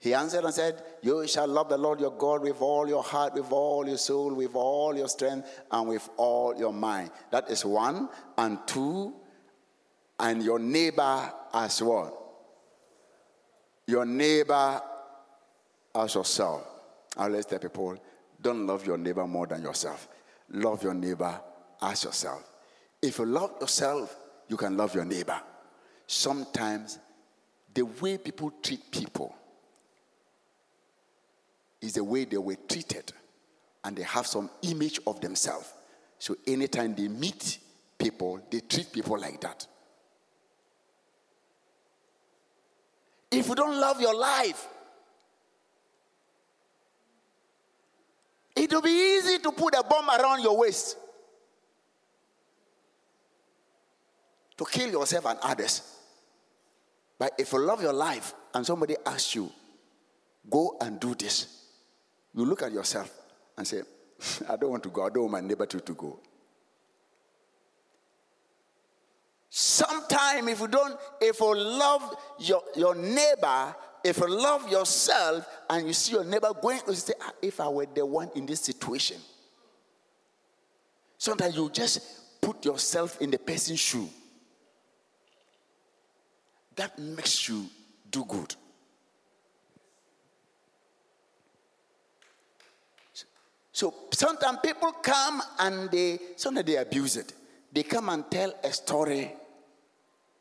He 0.00 0.14
answered 0.14 0.44
and 0.44 0.54
said, 0.54 0.82
You 1.02 1.26
shall 1.28 1.46
love 1.46 1.68
the 1.68 1.76
Lord 1.76 2.00
your 2.00 2.12
God 2.12 2.42
with 2.42 2.60
all 2.62 2.88
your 2.88 3.02
heart, 3.02 3.34
with 3.34 3.52
all 3.52 3.86
your 3.86 3.98
soul, 3.98 4.34
with 4.34 4.54
all 4.54 4.96
your 4.96 5.08
strength, 5.08 5.60
and 5.70 5.88
with 5.88 6.08
all 6.16 6.56
your 6.58 6.72
mind. 6.72 7.10
That 7.30 7.50
is 7.50 7.66
one. 7.66 8.08
And 8.38 8.58
two, 8.66 9.14
and 10.18 10.42
your 10.42 10.58
neighbor 10.58 11.32
as 11.52 11.82
what? 11.82 12.16
Your 13.86 14.06
neighbor 14.06 14.80
as 15.94 16.14
yourself. 16.14 16.62
And 17.16 17.34
let's 17.34 17.46
tell 17.46 17.58
people, 17.58 17.98
don't 18.40 18.66
love 18.66 18.86
your 18.86 18.98
neighbor 18.98 19.26
more 19.26 19.46
than 19.46 19.62
yourself. 19.62 20.08
Love 20.50 20.82
your 20.82 20.94
neighbor 20.94 21.40
as 21.82 22.04
yourself. 22.04 22.44
If 23.02 23.18
you 23.18 23.26
love 23.26 23.54
yourself, 23.60 24.16
you 24.48 24.56
can 24.56 24.76
love 24.76 24.94
your 24.94 25.04
neighbor. 25.04 25.40
Sometimes 26.06 26.98
the 27.72 27.82
way 27.82 28.18
people 28.18 28.52
treat 28.62 28.90
people 28.90 29.34
is 31.80 31.94
the 31.94 32.04
way 32.04 32.24
they 32.24 32.36
were 32.36 32.56
treated, 32.68 33.12
and 33.84 33.96
they 33.96 34.02
have 34.02 34.26
some 34.26 34.50
image 34.62 35.00
of 35.06 35.20
themselves. 35.20 35.72
So 36.18 36.36
anytime 36.46 36.94
they 36.94 37.08
meet 37.08 37.58
people, 37.96 38.40
they 38.50 38.60
treat 38.60 38.92
people 38.92 39.18
like 39.18 39.40
that. 39.40 39.66
If 43.30 43.48
you 43.48 43.54
don't 43.54 43.80
love 43.80 44.00
your 44.00 44.14
life, 44.14 44.66
it 48.60 48.70
will 48.70 48.82
be 48.82 49.16
easy 49.16 49.38
to 49.38 49.52
put 49.52 49.74
a 49.74 49.82
bomb 49.82 50.10
around 50.10 50.42
your 50.42 50.58
waist 50.58 50.98
to 54.58 54.66
kill 54.66 54.90
yourself 54.90 55.24
and 55.24 55.38
others. 55.42 55.80
But 57.18 57.32
if 57.38 57.54
you 57.54 57.60
love 57.60 57.82
your 57.82 57.94
life 57.94 58.34
and 58.52 58.66
somebody 58.66 58.96
asks 59.06 59.34
you, 59.34 59.50
go 60.50 60.76
and 60.78 61.00
do 61.00 61.14
this, 61.14 61.64
you 62.34 62.44
look 62.44 62.62
at 62.62 62.70
yourself 62.70 63.10
and 63.56 63.66
say, 63.66 63.80
I 64.48 64.56
don't 64.56 64.70
want 64.70 64.82
to 64.82 64.90
go. 64.90 65.06
I 65.06 65.08
don't 65.08 65.22
want 65.22 65.32
my 65.32 65.40
neighbor 65.40 65.64
to, 65.64 65.80
to 65.80 65.94
go. 65.94 66.20
Sometime 69.48 70.48
if 70.48 70.60
you 70.60 70.68
don't, 70.68 70.98
if 71.22 71.40
you 71.40 71.56
love 71.56 72.14
your, 72.38 72.62
your 72.76 72.94
neighbor, 72.94 73.74
if 74.04 74.18
you 74.18 74.28
love 74.28 74.70
yourself 74.70 75.46
and 75.68 75.86
you 75.86 75.92
see 75.92 76.12
your 76.12 76.24
neighbor 76.24 76.52
going, 76.60 76.80
you 76.86 76.94
say, 76.94 77.14
ah, 77.20 77.32
if 77.42 77.60
I 77.60 77.68
were 77.68 77.86
the 77.86 78.04
one 78.04 78.30
in 78.34 78.46
this 78.46 78.60
situation. 78.60 79.18
Sometimes 81.18 81.56
you 81.56 81.68
just 81.70 82.40
put 82.40 82.64
yourself 82.64 83.20
in 83.20 83.30
the 83.30 83.38
person's 83.38 83.80
shoe. 83.80 84.08
That 86.76 86.98
makes 86.98 87.48
you 87.48 87.66
do 88.10 88.24
good. 88.24 88.54
So 93.72 93.94
sometimes 94.12 94.58
people 94.62 94.92
come 94.92 95.42
and 95.58 95.90
they 95.90 96.18
sometimes 96.36 96.66
they 96.66 96.76
abuse 96.76 97.16
it. 97.16 97.32
They 97.72 97.82
come 97.82 98.08
and 98.08 98.30
tell 98.30 98.52
a 98.64 98.72
story 98.72 99.32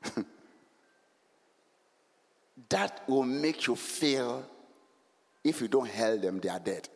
that 2.69 3.01
will 3.07 3.23
make 3.23 3.67
you 3.67 3.75
feel 3.75 4.45
if 5.43 5.61
you 5.61 5.67
don't 5.67 5.89
help 5.89 6.21
them, 6.21 6.39
they 6.39 6.49
are 6.49 6.59
dead. 6.59 6.87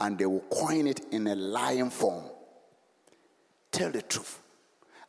And 0.00 0.18
they 0.18 0.26
will 0.26 0.44
coin 0.50 0.86
it 0.86 1.00
in 1.12 1.26
a 1.26 1.34
lying 1.34 1.90
form. 1.90 2.24
Tell 3.70 3.90
the 3.90 4.02
truth. 4.02 4.40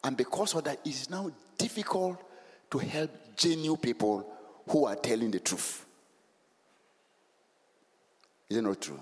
And 0.03 0.17
because 0.17 0.53
of 0.55 0.63
that, 0.65 0.79
it's 0.85 1.09
now 1.09 1.31
difficult 1.57 2.21
to 2.71 2.77
help 2.77 3.11
genuine 3.35 3.79
people 3.79 4.31
who 4.69 4.85
are 4.85 4.95
telling 4.95 5.31
the 5.31 5.39
truth. 5.39 5.85
Is 8.49 8.57
it 8.57 8.61
not 8.61 8.81
true? 8.81 8.99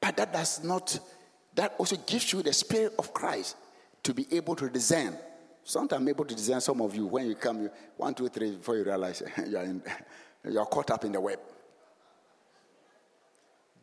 But 0.00 0.16
that 0.16 0.32
does 0.32 0.62
not, 0.64 0.98
that 1.54 1.74
also 1.78 1.96
gives 1.96 2.32
you 2.32 2.42
the 2.42 2.52
spirit 2.52 2.94
of 2.98 3.12
Christ 3.12 3.56
to 4.08 4.14
be 4.14 4.26
able 4.34 4.56
to 4.56 4.70
discern. 4.70 5.14
Sometimes 5.62 6.00
I'm 6.00 6.08
able 6.08 6.24
to 6.24 6.34
discern 6.34 6.62
some 6.62 6.80
of 6.80 6.94
you 6.94 7.04
when 7.04 7.26
you 7.26 7.34
come, 7.34 7.64
you, 7.64 7.70
one, 7.94 8.14
two, 8.14 8.26
three, 8.28 8.52
before 8.52 8.78
you 8.78 8.84
realize 8.84 9.22
you're, 9.46 9.60
in, 9.60 9.82
you're 10.50 10.64
caught 10.64 10.90
up 10.90 11.04
in 11.04 11.12
the 11.12 11.20
web. 11.20 11.38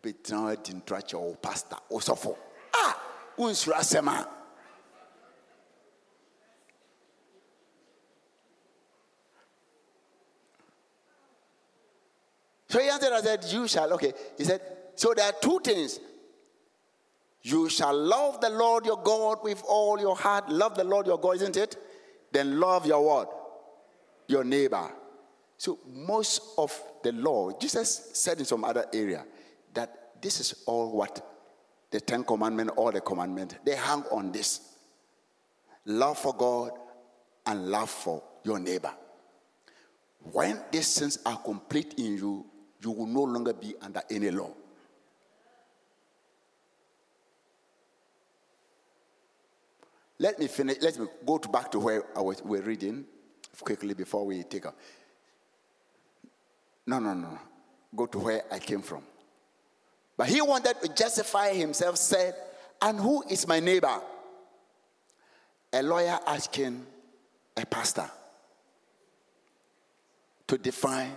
But 0.01 0.15
now 0.31 0.47
I 0.47 0.55
didn't 0.55 0.88
try 0.88 1.01
your 1.11 1.35
pastor 1.35 1.75
or 1.89 2.01
so 2.01 2.15
for. 2.15 2.35
Ah, 2.73 2.99
unsura 3.38 3.83
sema. 3.83 4.27
So 12.67 12.79
he 12.79 12.89
answered, 12.89 13.13
I 13.13 13.21
said, 13.21 13.45
You 13.47 13.67
shall, 13.67 13.93
okay. 13.93 14.11
He 14.35 14.43
said, 14.43 14.59
So 14.95 15.13
there 15.15 15.27
are 15.27 15.33
two 15.39 15.59
things. 15.63 15.99
You 17.45 17.69
shall 17.69 17.95
love 17.95 18.41
the 18.41 18.49
Lord 18.49 18.88
your 18.88 18.97
God 18.97 19.43
with 19.43 19.62
all 19.67 19.99
your 19.99 20.15
heart. 20.15 20.49
Love 20.49 20.73
the 20.73 20.84
Lord 20.84 21.05
your 21.05 21.19
God, 21.19 21.36
isn't 21.36 21.55
it? 21.55 21.77
Then 22.31 22.60
love 22.60 22.88
your 22.88 23.05
what? 23.05 23.31
Your 24.27 24.43
neighbor. 24.43 24.91
So 25.55 25.77
most 25.88 26.41
of 26.58 26.73
the 27.03 27.12
law, 27.12 27.51
Jesus 27.60 28.10
said 28.13 28.39
in 28.39 28.45
some 28.45 28.63
other 28.63 28.88
area 28.91 29.23
that 29.75 30.19
this 30.19 30.39
is 30.39 30.63
all 30.65 30.97
what 30.97 31.23
the 31.91 32.01
Ten 32.01 32.23
Commandments, 32.23 32.73
all 32.77 32.91
the 32.91 33.01
commandments, 33.01 33.53
they 33.63 33.75
hang 33.75 34.01
on 34.12 34.31
this. 34.31 34.62
Love 35.86 36.17
for 36.17 36.34
God 36.34 36.71
and 37.45 37.67
love 37.67 37.91
for 37.91 38.23
your 38.43 38.58
neighbor. 38.58 38.91
When 40.31 40.60
these 40.71 40.97
things 40.97 41.19
are 41.23 41.38
complete 41.38 41.93
in 41.99 42.17
you, 42.17 42.43
you 42.81 42.89
will 42.89 43.05
no 43.05 43.21
longer 43.21 43.53
be 43.53 43.75
under 43.84 44.01
any 44.10 44.31
law. 44.31 44.51
Let 50.19 50.39
me 50.39 50.47
finish. 50.47 50.78
Let 50.82 50.97
me 50.97 51.08
go 51.25 51.38
to 51.38 51.49
back 51.49 51.71
to 51.71 51.80
where 51.80 52.04
I 52.15 52.21
was 52.21 52.41
we're 52.43 52.62
reading 52.62 53.06
quickly 53.62 53.93
before 53.93 54.25
we 54.25 54.43
take 54.43 54.65
up. 54.65 54.78
No, 56.88 56.99
no, 56.99 57.13
no. 57.13 57.39
Go 57.95 58.06
to 58.06 58.19
where 58.19 58.43
I 58.51 58.60
came 58.60 58.82
from. 58.82 59.04
But 60.17 60.28
he 60.28 60.41
wanted 60.41 60.82
to 60.82 60.93
justify 60.93 61.54
himself, 61.54 61.97
said, 61.97 62.36
And 62.82 62.99
who 62.99 63.23
is 63.30 63.47
my 63.47 63.60
neighbor? 63.60 64.01
A 65.73 65.84
lawyer 65.84 66.17
asking 66.25 66.86
a 67.58 67.65
pastor 67.65 68.10
to 70.47 70.58
define 70.58 71.12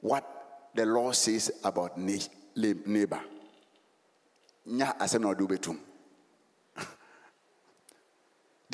what 0.00 0.70
the 0.74 0.84
law 0.84 1.12
says 1.12 1.50
about 1.62 1.96
neighbor. 1.96 3.20
Nya. 4.68 4.94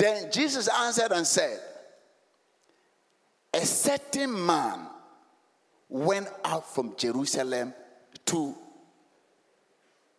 Then 0.01 0.31
Jesus 0.31 0.67
answered 0.67 1.11
and 1.11 1.27
said, 1.27 1.59
A 3.53 3.63
certain 3.63 4.47
man 4.47 4.87
went 5.87 6.27
out 6.43 6.73
from 6.73 6.95
Jerusalem 6.97 7.71
to 8.25 8.55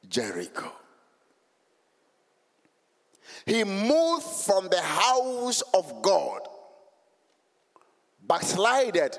Jericho. 0.09 0.71
He 3.45 3.65
moved 3.65 4.23
from 4.23 4.69
the 4.69 4.81
house 4.81 5.63
of 5.75 6.01
God, 6.01 6.43
backslided. 8.25 9.19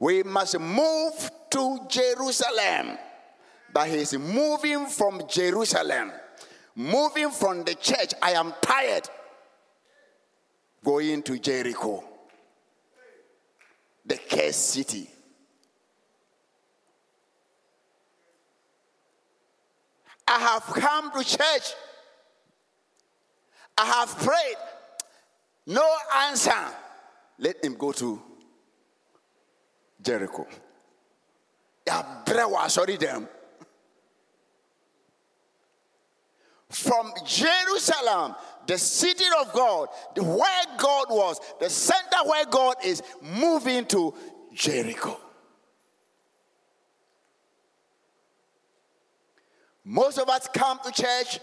We 0.00 0.24
must 0.24 0.58
move 0.58 1.30
to 1.50 1.78
Jerusalem. 1.88 2.98
But 3.72 3.86
he's 3.86 4.18
moving 4.18 4.86
from 4.86 5.22
Jerusalem, 5.28 6.10
moving 6.74 7.30
from 7.30 7.64
the 7.64 7.74
church. 7.74 8.14
I 8.20 8.32
am 8.32 8.52
tired. 8.60 9.08
Going 10.84 11.22
to 11.22 11.38
Jericho, 11.38 12.02
the 14.04 14.16
cursed 14.16 14.70
city. 14.70 15.08
I 20.26 20.38
have 20.38 20.62
come 20.62 21.12
to 21.12 21.24
church. 21.24 21.74
I 23.78 23.84
have 23.84 24.18
prayed. 24.18 24.56
No 25.66 25.86
answer. 26.16 26.50
Let 27.38 27.64
him 27.64 27.74
go 27.74 27.92
to 27.92 28.20
Jericho. 30.00 30.46
Sorry 32.68 32.96
them. 32.96 33.28
From 36.72 37.12
Jerusalem, 37.26 38.34
the 38.66 38.78
city 38.78 39.24
of 39.40 39.52
God, 39.52 39.88
where 40.16 40.64
God 40.78 41.06
was, 41.10 41.38
the 41.60 41.68
center 41.68 42.16
where 42.24 42.46
God 42.46 42.76
is, 42.84 43.02
moving 43.20 43.84
to 43.86 44.14
Jericho. 44.54 45.18
Most 49.84 50.18
of 50.18 50.28
us 50.28 50.48
come 50.52 50.78
to 50.84 50.92
church. 50.92 51.40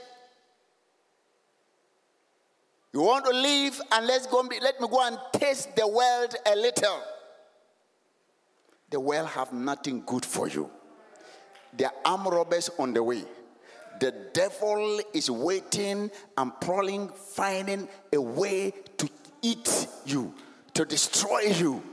You 2.91 3.01
want 3.01 3.25
to 3.25 3.31
leave 3.31 3.79
and 3.91 4.07
let's 4.07 4.25
go 4.25 4.39
let 4.61 4.81
me 4.81 4.87
go 4.87 5.05
and 5.05 5.17
taste 5.33 5.75
the 5.75 5.87
world 5.87 6.33
a 6.45 6.55
little. 6.55 7.03
The 8.89 8.99
world 8.99 9.27
have 9.27 9.53
nothing 9.53 10.01
good 10.05 10.25
for 10.25 10.47
you. 10.47 10.71
There 11.73 11.87
are 11.87 11.93
armed 12.13 12.33
robbers 12.33 12.71
on 12.79 12.93
the 12.93 13.03
way. 13.03 13.23
The 13.99 14.13
devil 14.33 15.01
is 15.13 15.29
waiting 15.29 16.09
and 16.38 16.51
prowling, 16.62 17.09
finding 17.09 17.88
a 18.13 18.21
way 18.21 18.73
to 18.97 19.09
eat 19.41 19.88
you, 20.05 20.33
to 20.73 20.85
destroy 20.85 21.41
you, 21.41 21.83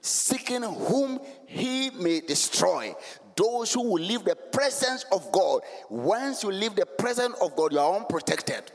seeking 0.00 0.62
whom 0.62 1.20
he 1.46 1.90
may 1.90 2.20
destroy. 2.20 2.94
Those 3.36 3.72
who 3.72 3.82
will 3.82 4.02
leave 4.02 4.24
the 4.24 4.36
presence 4.36 5.04
of 5.12 5.30
God. 5.32 5.62
Once 5.88 6.42
you 6.42 6.50
leave 6.50 6.74
the 6.74 6.86
presence 6.86 7.36
of 7.40 7.54
God, 7.56 7.72
you 7.72 7.78
are 7.78 7.96
unprotected. 7.96 8.70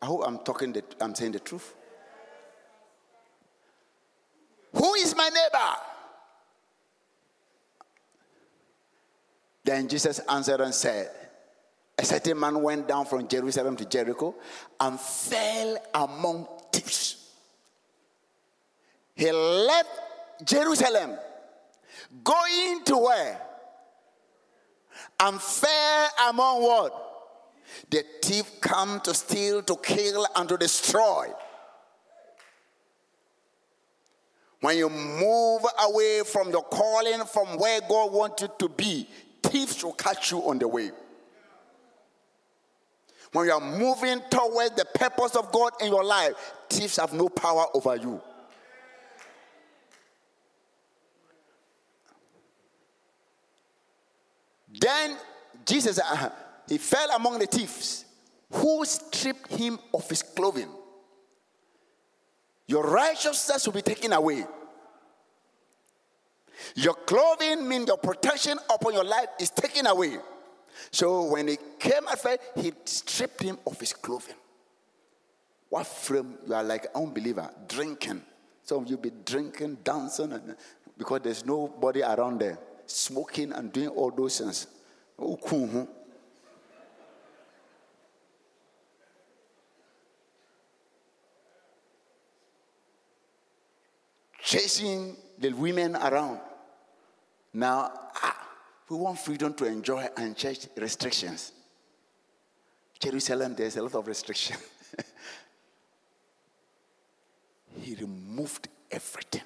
I 0.00 0.06
hope 0.06 0.22
I'm 0.24 0.38
talking 0.38 0.72
the, 0.72 0.84
I'm 1.00 1.14
saying 1.14 1.32
the 1.32 1.40
truth. 1.40 1.74
Who 4.72 4.94
is 4.94 5.14
my 5.16 5.28
neighbor? 5.28 5.74
Then 9.64 9.88
Jesus 9.88 10.20
answered 10.28 10.60
and 10.60 10.74
said, 10.74 11.10
A 11.98 12.04
certain 12.04 12.38
man 12.38 12.62
went 12.62 12.88
down 12.88 13.04
from 13.06 13.28
Jerusalem 13.28 13.76
to 13.76 13.84
Jericho 13.84 14.34
and 14.80 14.98
fell 14.98 15.78
among 15.94 16.46
thieves. 16.72 17.32
He 19.14 19.30
left 19.32 19.90
Jerusalem, 20.44 21.18
going 22.22 22.84
to 22.84 22.96
where? 22.96 23.40
And 25.20 25.40
fell 25.40 26.08
among 26.28 26.62
what? 26.62 27.04
The 27.90 28.04
thief 28.22 28.60
come 28.60 29.00
to 29.00 29.12
steal, 29.12 29.62
to 29.62 29.76
kill, 29.76 30.26
and 30.36 30.48
to 30.48 30.56
destroy. 30.56 31.26
When 34.60 34.76
you 34.76 34.90
move 34.90 35.62
away 35.84 36.22
from 36.26 36.50
your 36.50 36.64
calling, 36.64 37.24
from 37.26 37.58
where 37.58 37.80
God 37.88 38.12
wants 38.12 38.42
you 38.42 38.48
to 38.58 38.68
be, 38.68 39.08
thieves 39.42 39.84
will 39.84 39.92
catch 39.92 40.32
you 40.32 40.38
on 40.48 40.58
the 40.58 40.66
way. 40.66 40.90
When 43.32 43.46
you 43.46 43.52
are 43.52 43.60
moving 43.60 44.20
towards 44.30 44.74
the 44.74 44.86
purpose 44.86 45.36
of 45.36 45.52
God 45.52 45.72
in 45.80 45.88
your 45.88 46.02
life, 46.02 46.32
thieves 46.68 46.96
have 46.96 47.12
no 47.12 47.28
power 47.28 47.66
over 47.74 47.94
you. 47.96 48.20
Then 54.80 55.16
Jesus, 55.64 55.98
uh, 55.98 56.30
he 56.68 56.78
fell 56.78 57.10
among 57.10 57.38
the 57.38 57.46
thieves 57.46 58.04
who 58.50 58.84
stripped 58.84 59.52
him 59.52 59.78
of 59.92 60.08
his 60.08 60.22
clothing. 60.22 60.68
Your 62.68 62.84
righteousness 62.84 63.66
will 63.66 63.72
be 63.72 63.82
taken 63.82 64.12
away. 64.12 64.44
Your 66.74 66.94
clothing 66.94 67.66
means 67.66 67.88
your 67.88 67.96
protection 67.96 68.58
upon 68.72 68.92
your 68.92 69.04
life 69.04 69.28
is 69.40 69.50
taken 69.50 69.86
away. 69.86 70.18
So 70.90 71.24
when 71.32 71.48
he 71.48 71.58
came 71.78 72.06
at 72.10 72.20
first, 72.20 72.40
he 72.56 72.72
stripped 72.84 73.42
him 73.42 73.58
of 73.66 73.80
his 73.80 73.94
clothing. 73.94 74.34
What 75.70 75.86
frame? 75.86 76.34
You 76.46 76.54
are 76.54 76.62
like 76.62 76.86
unbeliever, 76.94 77.50
drinking. 77.66 78.22
Some 78.62 78.84
of 78.84 78.90
you 78.90 78.98
be 78.98 79.12
drinking, 79.24 79.78
dancing, 79.82 80.32
and, 80.32 80.54
because 80.96 81.20
there's 81.22 81.46
nobody 81.46 82.02
around 82.02 82.40
there, 82.40 82.58
smoking 82.86 83.52
and 83.52 83.72
doing 83.72 83.88
all 83.88 84.10
those 84.10 84.38
things. 84.38 84.66
Chasing 94.48 95.14
the 95.38 95.52
women 95.52 95.94
around. 95.94 96.40
Now, 97.52 97.92
ah, 98.14 98.48
we 98.88 98.96
want 98.96 99.18
freedom 99.18 99.52
to 99.52 99.66
enjoy 99.66 100.08
and 100.16 100.34
church 100.34 100.68
restrictions. 100.74 101.52
Jerusalem, 102.98 103.54
there's 103.54 103.76
a 103.76 103.82
lot 103.82 103.94
of 103.94 104.06
restriction. 104.06 104.56
he 107.82 107.94
removed 107.96 108.68
everything. 108.90 109.42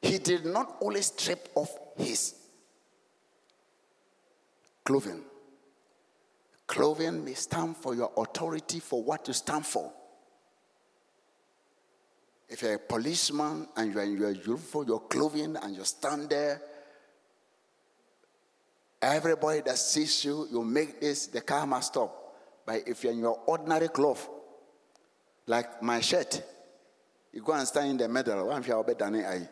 He 0.00 0.16
did 0.16 0.46
not 0.46 0.78
only 0.80 1.02
strip 1.02 1.50
off 1.54 1.70
his 1.98 2.36
clothing. 4.82 5.20
Clothing 6.66 7.22
may 7.22 7.34
stand 7.34 7.76
for 7.76 7.94
your 7.94 8.10
authority 8.16 8.80
for 8.80 9.02
what 9.02 9.28
you 9.28 9.34
stand 9.34 9.66
for. 9.66 9.92
If 12.50 12.62
you're 12.62 12.74
a 12.74 12.78
policeman 12.78 13.68
and 13.76 13.94
you're 13.94 14.02
in 14.02 14.18
your 14.18 14.32
uniform, 14.32 14.88
your 14.88 15.00
clothing, 15.00 15.56
and 15.56 15.76
you 15.76 15.84
stand 15.84 16.28
there, 16.28 16.60
everybody 19.00 19.60
that 19.60 19.78
sees 19.78 20.24
you, 20.24 20.48
you 20.50 20.64
make 20.64 21.00
this, 21.00 21.28
the 21.28 21.42
car 21.42 21.64
must 21.64 21.92
stop. 21.92 22.34
But 22.66 22.88
if 22.88 23.04
you're 23.04 23.12
in 23.12 23.20
your 23.20 23.40
ordinary 23.46 23.86
cloth, 23.88 24.28
like 25.46 25.80
my 25.80 26.00
shirt, 26.00 26.42
you 27.32 27.40
go 27.42 27.52
and 27.52 27.66
stand 27.68 27.90
in 27.90 27.96
the 27.96 28.08
middle. 28.08 28.48
One 28.48 28.64
you 28.64 28.84
better 28.84 29.10
than 29.10 29.24
I. 29.24 29.48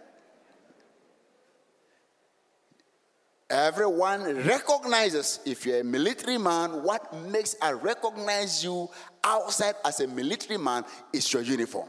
Everyone 3.51 4.45
recognizes 4.45 5.41
if 5.47 5.65
you're 5.65 5.81
a 5.81 5.85
military 5.85 6.37
man, 6.37 6.83
what 6.83 7.15
makes 7.29 7.55
I 7.63 7.73
recognize 7.73 8.63
you 8.63 8.89
outside 9.23 9.77
as 9.85 10.01
a 10.01 10.09
military 10.09 10.59
man 10.59 10.85
is 11.13 11.33
your 11.33 11.43
uniform. 11.43 11.89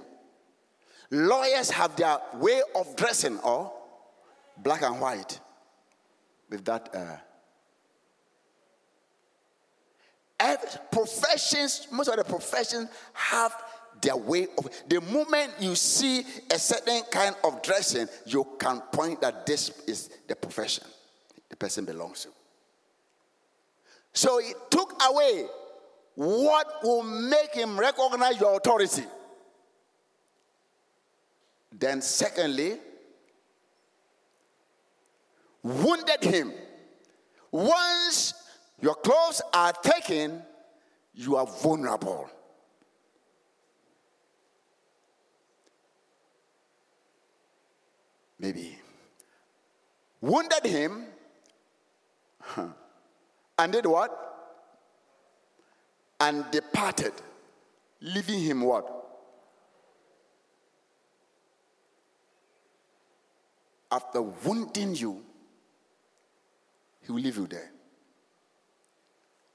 Lawyers 1.11 1.71
have 1.71 1.95
their 1.95 2.19
way 2.35 2.61
of 2.75 2.95
dressing, 2.95 3.39
or 3.39 3.73
black 4.57 4.81
and 4.83 4.99
white, 5.01 5.39
with 6.49 6.63
that. 6.65 6.89
Uh, 6.93 7.17
every 10.39 10.69
professions, 10.91 11.87
most 11.91 12.07
of 12.09 12.17
the 12.17 12.23
professions 12.23 12.89
have 13.13 13.55
their 14.01 14.15
way 14.15 14.47
of. 14.57 14.69
The 14.87 15.01
moment 15.01 15.53
you 15.59 15.75
see 15.75 16.23
a 16.51 16.59
certain 16.59 17.01
kind 17.11 17.35
of 17.43 17.61
dressing, 17.61 18.07
you 18.25 18.47
can 18.59 18.81
point 18.91 19.21
that 19.21 19.45
this 19.45 19.69
is 19.87 20.09
the 20.27 20.35
profession 20.35 20.85
the 21.49 21.55
person 21.55 21.85
belongs 21.85 22.23
to. 22.23 22.29
So 24.13 24.39
it 24.39 24.55
took 24.69 25.01
away 25.09 25.45
what 26.15 26.67
will 26.83 27.03
make 27.03 27.53
him 27.53 27.79
recognize 27.79 28.39
your 28.39 28.57
authority. 28.57 29.03
Then, 31.71 32.01
secondly, 32.01 32.77
wounded 35.63 36.23
him. 36.23 36.53
Once 37.51 38.33
your 38.81 38.95
clothes 38.95 39.41
are 39.53 39.73
taken, 39.73 40.41
you 41.13 41.35
are 41.35 41.45
vulnerable. 41.45 42.29
Maybe. 48.39 48.77
Wounded 50.21 50.65
him 50.65 51.05
and 53.57 53.73
did 53.73 53.85
what? 53.85 54.25
And 56.21 56.49
departed, 56.51 57.13
leaving 58.01 58.41
him 58.41 58.61
what? 58.61 58.98
After 63.91 64.21
wounding 64.21 64.95
you, 64.95 65.23
he 67.01 67.11
will 67.11 67.21
leave 67.21 67.37
you 67.37 67.47
there 67.47 67.71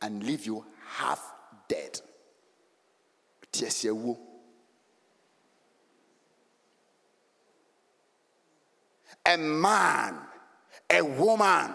and 0.02 0.22
leave 0.24 0.44
you 0.44 0.64
half 0.96 1.32
dead. 1.68 2.00
A 9.26 9.36
man, 9.38 10.16
a 10.90 11.00
woman 11.00 11.74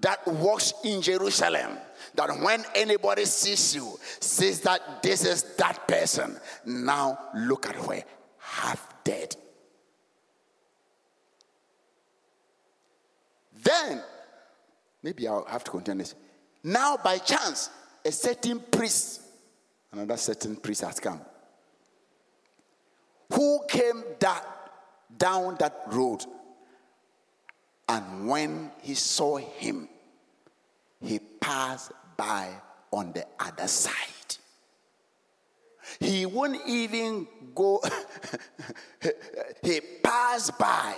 that 0.00 0.26
walks 0.26 0.74
in 0.84 1.00
Jerusalem, 1.00 1.78
that 2.16 2.28
when 2.40 2.64
anybody 2.74 3.24
sees 3.24 3.76
you, 3.76 3.98
says 4.20 4.60
that 4.62 5.02
this 5.02 5.24
is 5.24 5.44
that 5.56 5.86
person. 5.86 6.36
Now 6.66 7.18
look 7.34 7.68
at 7.68 7.76
her, 7.76 8.02
half 8.38 9.04
dead. 9.04 9.36
Then, 13.62 14.02
maybe 15.02 15.28
I'll 15.28 15.44
have 15.44 15.64
to 15.64 15.70
continue 15.70 16.04
this. 16.04 16.14
Now, 16.64 16.96
by 16.96 17.18
chance, 17.18 17.70
a 18.04 18.12
certain 18.12 18.60
priest, 18.60 19.22
another 19.92 20.16
certain 20.16 20.56
priest 20.56 20.82
has 20.82 20.98
come, 20.98 21.20
who 23.32 23.60
came 23.68 24.04
that, 24.20 24.44
down 25.16 25.56
that 25.58 25.82
road. 25.88 26.24
And 27.88 28.28
when 28.28 28.70
he 28.80 28.94
saw 28.94 29.36
him, 29.36 29.88
he 31.00 31.18
passed 31.18 31.92
by 32.16 32.50
on 32.90 33.12
the 33.12 33.26
other 33.38 33.66
side. 33.66 33.94
He 35.98 36.26
wouldn't 36.26 36.62
even 36.66 37.26
go, 37.54 37.82
he 39.62 39.80
passed 40.02 40.58
by 40.58 40.96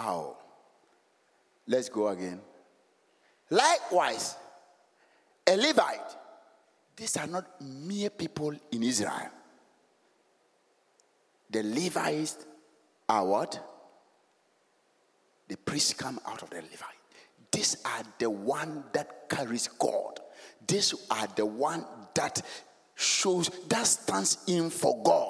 How? 0.00 0.34
Let's 1.66 1.90
go 1.90 2.08
again. 2.08 2.40
Likewise, 3.50 4.34
a 5.46 5.56
Levite. 5.56 6.16
These 6.96 7.18
are 7.18 7.26
not 7.26 7.60
mere 7.60 8.08
people 8.08 8.54
in 8.72 8.82
Israel. 8.82 9.28
The 11.50 11.62
Levites 11.62 12.46
are 13.10 13.26
what? 13.26 13.60
The 15.48 15.56
priests 15.58 15.92
come 15.92 16.18
out 16.26 16.42
of 16.42 16.48
the 16.48 16.56
Levite. 16.56 17.02
These 17.52 17.76
are 17.84 18.02
the 18.18 18.30
one 18.30 18.84
that 18.94 19.28
carries 19.28 19.68
God. 19.68 20.18
These 20.66 20.94
are 21.10 21.26
the 21.36 21.44
one 21.44 21.84
that 22.14 22.40
shows 22.94 23.50
that 23.68 23.86
stands 23.86 24.38
in 24.46 24.70
for 24.70 25.02
God 25.02 25.29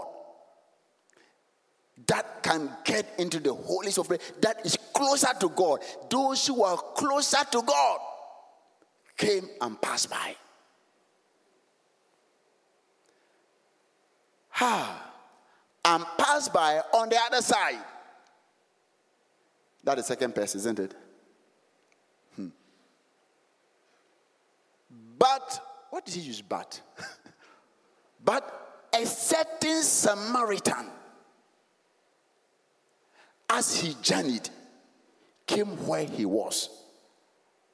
that 2.06 2.42
can 2.42 2.70
get 2.84 3.06
into 3.18 3.40
the 3.40 3.52
holies 3.52 3.98
of 3.98 4.08
that 4.08 4.64
is 4.64 4.76
closer 4.92 5.28
to 5.38 5.48
God. 5.50 5.80
Those 6.08 6.46
who 6.46 6.62
are 6.62 6.76
closer 6.76 7.44
to 7.50 7.62
God 7.62 8.00
came 9.16 9.48
and 9.60 9.80
passed 9.80 10.10
by. 10.10 10.34
Ha! 14.50 15.12
And 15.84 16.04
passed 16.18 16.52
by 16.52 16.80
on 16.92 17.08
the 17.08 17.18
other 17.26 17.40
side. 17.40 17.84
That's 19.82 20.02
the 20.02 20.06
second 20.06 20.34
person, 20.34 20.58
isn't 20.58 20.78
it? 20.78 20.94
Hmm. 22.36 22.48
But, 25.18 25.86
what 25.88 26.04
did 26.04 26.14
he 26.14 26.20
use 26.20 26.42
but? 26.42 26.80
but 28.24 28.88
a 28.92 29.06
certain 29.06 29.82
Samaritan 29.82 30.86
as 33.50 33.74
he 33.74 33.96
journeyed, 34.00 34.48
came 35.46 35.86
where 35.86 36.04
he 36.04 36.24
was. 36.24 36.70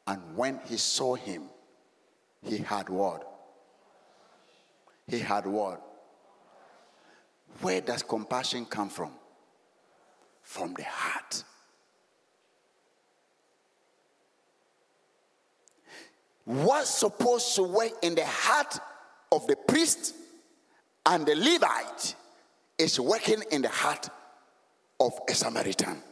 And 0.07 0.21
when 0.35 0.59
he 0.67 0.79
saw 0.79 1.15
him, 1.15 1.43
he 2.43 2.59
had 2.59 2.89
what? 2.89 3.29
He 5.07 5.19
had 5.19 5.47
what? 5.47 5.83
Where 7.61 7.81
does 7.81 8.03
compassion 8.03 8.65
come 8.65 8.89
from? 8.89 9.11
From 10.43 10.73
the 10.75 10.85
heart. 10.85 11.45
What's 16.45 16.91
supposed 16.91 17.55
to 17.57 17.65
work 17.65 17.93
in 18.03 18.15
the 18.15 18.25
heart 18.25 18.79
of 19.33 19.47
the 19.47 19.57
priest 19.57 20.15
and 21.05 21.27
the 21.27 21.35
Levite 21.35 22.15
is 22.79 22.99
working 23.01 23.43
in 23.51 23.63
the 23.63 23.69
heart 23.69 24.09
of 24.99 25.21
a 25.29 25.35
Samaritan. 25.35 26.03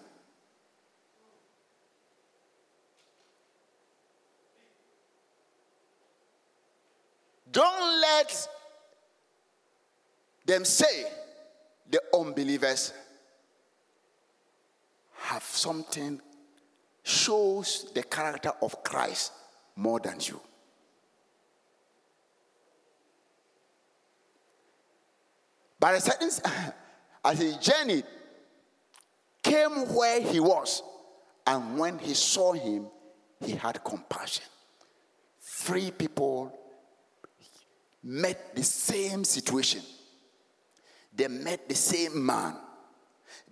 Don't 7.50 8.00
let 8.00 8.48
them 10.44 10.64
say 10.64 11.04
the 11.88 12.00
unbelievers 12.12 12.92
have 15.16 15.44
something 15.44 16.20
shows 17.04 17.90
the 17.94 18.02
character 18.02 18.52
of 18.60 18.82
Christ 18.82 19.32
more 19.76 20.00
than 20.00 20.18
you. 20.20 20.40
But 25.78 25.94
a 25.96 26.00
certain, 26.00 26.30
as 27.24 27.38
he 27.38 27.54
journeyed 27.60 28.04
came 29.44 29.94
where 29.94 30.20
he 30.20 30.40
was, 30.40 30.82
and 31.46 31.78
when 31.78 31.98
he 31.98 32.14
saw 32.14 32.52
him, 32.52 32.86
he 33.44 33.52
had 33.52 33.84
compassion. 33.84 34.44
Three 35.40 35.90
people 35.90 36.52
met 38.02 38.56
the 38.56 38.64
same 38.64 39.22
situation. 39.22 39.82
They 41.14 41.28
met 41.28 41.68
the 41.68 41.74
same 41.74 42.24
man. 42.24 42.56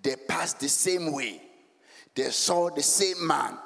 They 0.03 0.17
passed 0.17 0.59
the 0.59 0.69
same 0.69 1.13
way. 1.13 1.41
They 2.15 2.31
saw 2.31 2.71
the 2.71 2.83
same 2.83 3.27
man. 3.27 3.57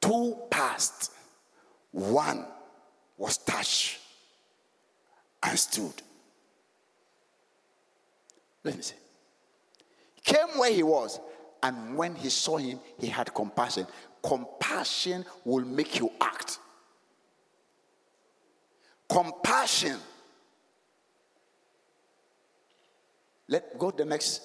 Two 0.00 0.36
passed. 0.50 1.12
One 1.90 2.46
was 3.18 3.38
touched 3.38 3.98
and 5.42 5.58
stood. 5.58 6.02
Let 8.64 8.76
me 8.76 8.82
see 8.82 8.94
came 10.26 10.58
where 10.58 10.72
he 10.72 10.82
was, 10.82 11.20
and 11.62 11.96
when 11.96 12.16
he 12.16 12.28
saw 12.28 12.56
him, 12.56 12.80
he 12.98 13.06
had 13.06 13.32
compassion. 13.32 13.86
Compassion 14.22 15.24
will 15.44 15.64
make 15.64 15.98
you 16.00 16.10
act. 16.20 16.58
Compassion. 19.08 19.96
Let 23.48 23.78
go 23.78 23.92
the 23.92 24.04
next. 24.04 24.42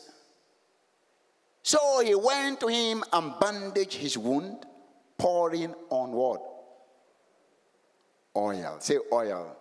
So 1.64 2.02
he 2.06 2.14
went 2.14 2.60
to 2.60 2.68
him 2.68 3.04
and 3.12 3.34
bandaged 3.40 3.96
his 3.96 4.18
wound, 4.18 4.66
pouring 5.18 5.74
on 5.90 6.12
what? 6.12 6.42
Oil. 8.36 8.78
Say 8.80 9.00
oil. 9.12 9.58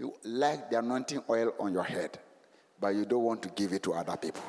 You 0.00 0.14
like 0.24 0.68
the 0.68 0.80
anointing 0.80 1.22
oil 1.30 1.54
on 1.60 1.72
your 1.72 1.84
head 1.84 2.18
but 2.84 2.94
you 2.94 3.06
don't 3.06 3.24
want 3.24 3.40
to 3.40 3.48
give 3.48 3.72
it 3.72 3.82
to 3.82 3.94
other 3.94 4.14
people. 4.14 4.42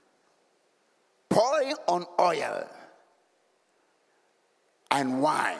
Pouring 1.28 1.74
on 1.88 2.06
oil 2.18 2.66
and 4.90 5.20
wine, 5.20 5.58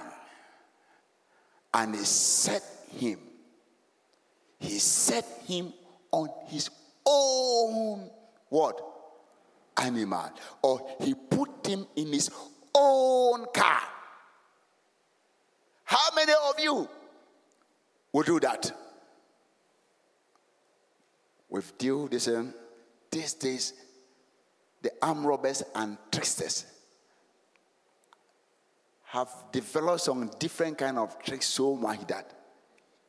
and 1.74 1.94
he 1.94 2.02
set 2.04 2.62
him, 2.96 3.18
he 4.58 4.78
set 4.78 5.26
him 5.46 5.74
on 6.10 6.30
his 6.46 6.70
own 7.04 8.08
what? 8.48 8.80
animal, 9.76 10.30
or 10.62 10.80
he 11.02 11.12
put 11.12 11.66
him 11.66 11.86
in 11.96 12.14
his 12.14 12.30
own 12.74 13.44
car. 13.52 13.82
How 15.84 16.14
many 16.16 16.32
of 16.48 16.58
you 16.60 16.88
will 18.10 18.22
do 18.22 18.40
that? 18.40 18.72
With 21.50 21.76
deal 21.76 22.06
this 22.06 22.28
um, 22.28 22.54
these 23.10 23.34
days, 23.34 23.74
the 24.82 24.92
armed 25.02 25.26
robbers 25.26 25.62
and 25.74 25.98
tricksters 26.10 26.64
have 29.04 29.28
developed 29.50 30.02
some 30.02 30.30
different 30.38 30.78
kind 30.78 30.96
of 30.96 31.20
tricks 31.22 31.46
so 31.46 31.74
much 31.74 32.06
that 32.06 32.32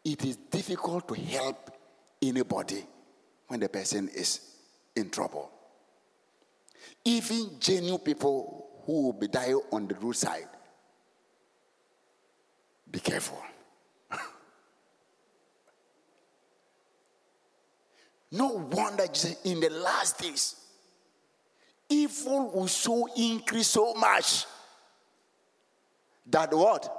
it 0.03 0.25
is 0.25 0.35
difficult 0.35 1.07
to 1.07 1.13
help 1.13 1.69
anybody 2.21 2.83
when 3.47 3.59
the 3.59 3.69
person 3.69 4.09
is 4.09 4.39
in 4.95 5.11
trouble. 5.11 5.51
Even 7.05 7.51
genuine 7.59 7.99
people 7.99 8.81
who 8.85 9.03
will 9.03 9.13
be 9.13 9.27
dying 9.27 9.61
on 9.71 9.87
the 9.87 9.95
roadside, 9.95 10.47
be 12.89 12.99
careful. 12.99 13.41
No 18.31 18.47
wonder 18.47 19.05
in 19.43 19.59
the 19.59 19.69
last 19.69 20.19
days, 20.19 20.55
evil 21.89 22.51
will 22.51 22.67
so 22.67 23.07
increase 23.15 23.67
so 23.67 23.93
much 23.93 24.45
that 26.27 26.53
what? 26.53 26.97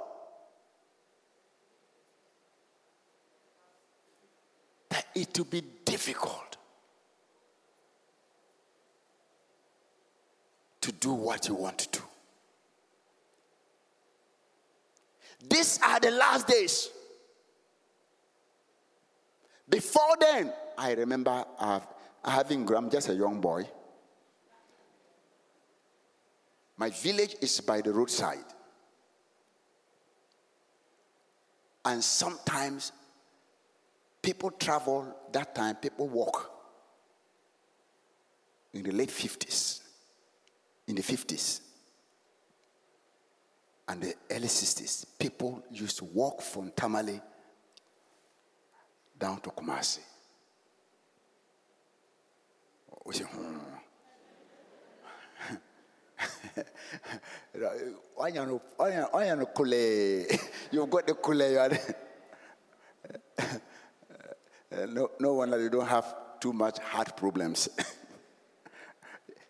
That 4.89 5.05
it 5.15 5.37
will 5.37 5.45
be 5.45 5.63
difficult 5.83 6.57
to 10.81 10.91
do 10.91 11.13
what 11.13 11.47
you 11.47 11.55
want 11.55 11.79
to 11.79 11.99
do. 11.99 12.03
These 15.49 15.79
are 15.83 15.99
the 15.99 16.11
last 16.11 16.47
days. 16.47 16.89
Before 19.73 20.15
then, 20.19 20.53
I 20.77 20.91
remember 20.91 21.43
uh, 21.57 21.79
having, 22.23 22.71
I'm 22.75 22.91
just 22.91 23.09
a 23.09 23.15
young 23.15 23.41
boy. 23.41 23.67
My 26.77 26.91
village 26.91 27.37
is 27.41 27.59
by 27.59 27.81
the 27.81 27.91
roadside. 27.91 28.45
And 31.83 32.03
sometimes 32.03 32.91
people 34.21 34.51
travel 34.51 35.11
that 35.31 35.55
time, 35.55 35.77
people 35.77 36.07
walk 36.07 36.51
in 38.73 38.83
the 38.83 38.91
late 38.91 39.09
50s, 39.09 39.81
in 40.87 40.93
the 40.93 41.01
50s, 41.01 41.61
and 43.87 44.03
the 44.03 44.13
early 44.29 44.49
60s. 44.49 45.07
People 45.17 45.63
used 45.71 45.97
to 45.97 46.05
walk 46.05 46.43
from 46.43 46.71
Tamale 46.75 47.19
down 49.23 49.39
to 49.39 49.49
Kumasi. 49.51 49.99
We 53.05 53.13
say, 53.13 53.23
hmm. 53.23 53.57
You've 60.73 60.89
got 60.89 61.07
the 61.07 61.15
kule. 61.15 61.69
no, 64.89 65.11
no 65.17 65.33
wonder 65.35 65.57
they 65.57 65.69
don't 65.69 65.87
have 65.87 66.13
too 66.41 66.51
much 66.51 66.79
heart 66.79 67.15
problems. 67.15 67.69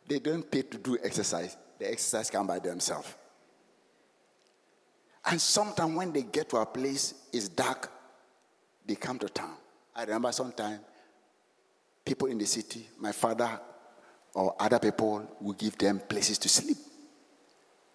they 0.07 0.19
don't 0.19 0.51
pay 0.51 0.61
to 0.61 0.77
do 0.77 0.99
exercise. 1.03 1.57
The 1.79 1.89
exercise 1.91 2.29
come 2.29 2.45
by 2.45 2.59
themselves. 2.59 3.11
And 5.25 5.41
sometimes 5.41 5.95
when 5.95 6.13
they 6.13 6.21
get 6.21 6.49
to 6.49 6.57
a 6.57 6.65
place, 6.67 7.15
it's 7.33 7.47
dark, 7.47 7.91
they 8.85 8.93
come 8.93 9.17
to 9.17 9.29
town. 9.29 9.62
I 9.95 10.03
remember 10.03 10.31
sometimes 10.31 10.79
people 12.03 12.27
in 12.27 12.37
the 12.37 12.45
city, 12.45 12.87
my 12.99 13.11
father 13.11 13.59
or 14.33 14.55
other 14.59 14.79
people 14.79 15.37
will 15.39 15.53
give 15.53 15.77
them 15.77 15.99
places 15.99 16.37
to 16.39 16.49
sleep. 16.49 16.77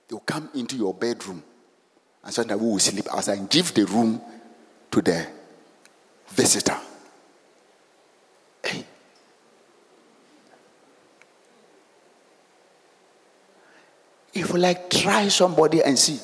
They'll 0.08 0.20
come 0.20 0.48
into 0.54 0.76
your 0.76 0.94
bedroom 0.94 1.42
and 2.24 2.32
sometimes 2.32 2.60
we 2.60 2.68
will 2.68 2.78
sleep 2.78 3.06
outside 3.12 3.38
and 3.38 3.50
give 3.50 3.74
the 3.74 3.84
room 3.86 4.20
to 4.90 5.02
the 5.02 5.26
visitor. 6.28 6.76
Hey. 8.64 8.84
If 14.32 14.50
you 14.50 14.58
like, 14.58 14.88
try 14.90 15.28
somebody 15.28 15.82
and 15.82 15.98
see. 15.98 16.20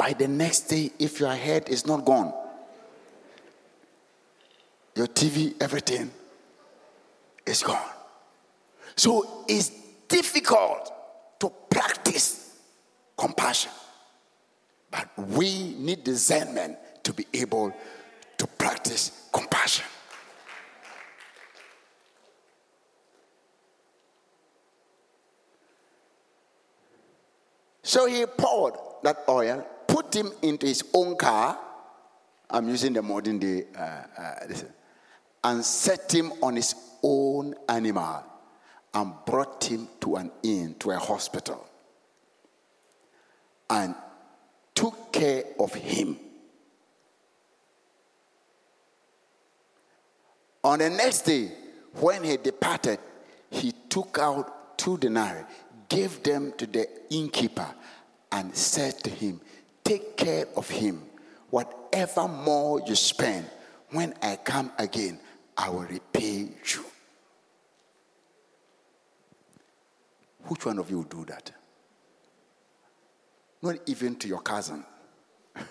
By 0.00 0.14
the 0.14 0.28
next 0.28 0.60
day, 0.60 0.90
if 0.98 1.20
your 1.20 1.34
head 1.34 1.68
is 1.68 1.86
not 1.86 2.06
gone, 2.06 2.32
your 4.96 5.06
TV, 5.06 5.52
everything 5.60 6.10
is 7.44 7.62
gone. 7.62 7.92
So 8.96 9.44
it's 9.46 9.70
difficult 10.08 10.90
to 11.40 11.52
practice 11.68 12.56
compassion. 13.14 13.72
But 14.90 15.06
we 15.18 15.74
need 15.74 16.02
discernment 16.02 16.78
to 17.02 17.12
be 17.12 17.26
able 17.34 17.74
to 18.38 18.46
practice 18.46 19.28
compassion. 19.30 19.84
So 27.82 28.06
he 28.06 28.24
poured 28.24 28.76
that 29.02 29.24
oil, 29.28 29.66
put 29.90 30.14
him 30.14 30.30
into 30.42 30.66
his 30.66 30.84
own 30.94 31.16
car. 31.16 31.58
I'm 32.48 32.68
using 32.68 32.92
the 32.92 33.02
modern 33.02 33.38
day, 33.38 33.66
uh, 33.76 34.02
uh, 34.18 34.34
and 35.44 35.64
set 35.64 36.12
him 36.12 36.32
on 36.42 36.56
his 36.56 36.74
own 37.02 37.54
animal 37.68 38.24
and 38.92 39.12
brought 39.24 39.64
him 39.64 39.88
to 40.00 40.16
an 40.16 40.30
inn, 40.42 40.74
to 40.80 40.90
a 40.90 40.98
hospital, 40.98 41.66
and 43.68 43.94
took 44.74 45.12
care 45.12 45.44
of 45.58 45.72
him. 45.74 46.18
On 50.62 50.78
the 50.78 50.90
next 50.90 51.22
day, 51.22 51.52
when 51.94 52.24
he 52.24 52.36
departed, 52.36 52.98
he 53.50 53.72
took 53.88 54.18
out 54.20 54.76
two 54.76 54.98
denarii, 54.98 55.44
gave 55.88 56.22
them 56.22 56.52
to 56.58 56.66
the 56.66 56.88
innkeeper, 57.10 57.68
and 58.32 58.54
said 58.54 58.98
to 59.04 59.10
him, 59.10 59.40
Take 59.90 60.16
care 60.16 60.46
of 60.54 60.70
him. 60.70 61.02
Whatever 61.50 62.28
more 62.28 62.80
you 62.86 62.94
spend, 62.94 63.44
when 63.90 64.14
I 64.22 64.36
come 64.36 64.70
again, 64.78 65.18
I 65.56 65.68
will 65.68 65.80
repay 65.80 66.46
you. 66.72 66.84
Which 70.46 70.64
one 70.64 70.78
of 70.78 70.88
you 70.90 70.98
will 70.98 71.02
do 71.02 71.24
that? 71.24 71.50
Not 73.62 73.78
even 73.86 74.14
to 74.14 74.28
your 74.28 74.42
cousin, 74.42 74.84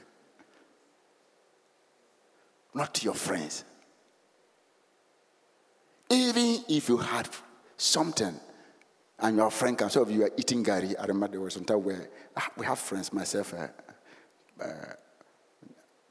not 2.73 2.93
to 2.95 3.05
your 3.05 3.13
friends. 3.13 3.63
Even 6.09 6.65
if 6.67 6.89
you 6.89 6.97
had 6.97 7.29
something 7.77 8.37
and 9.17 9.37
your 9.37 9.49
friend 9.49 9.77
comes, 9.77 9.93
so 9.93 10.01
if 10.01 10.11
you 10.11 10.23
are 10.23 10.31
eating 10.35 10.61
gari, 10.61 10.93
I 10.99 11.05
remember 11.05 11.29
there 11.29 11.39
was 11.39 11.53
some 11.53 11.63
time 11.63 11.81
where 11.85 12.09
ah, 12.35 12.49
we 12.57 12.65
have 12.65 12.79
friends, 12.79 13.13
myself, 13.13 13.53
uh, 13.53 13.67
uh, 14.61 14.93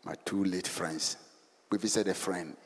my 0.05 0.15
two 0.25 0.45
late 0.45 0.67
friends. 0.67 1.17
We 1.71 1.79
visited 1.79 2.11
a 2.11 2.15
friend. 2.15 2.57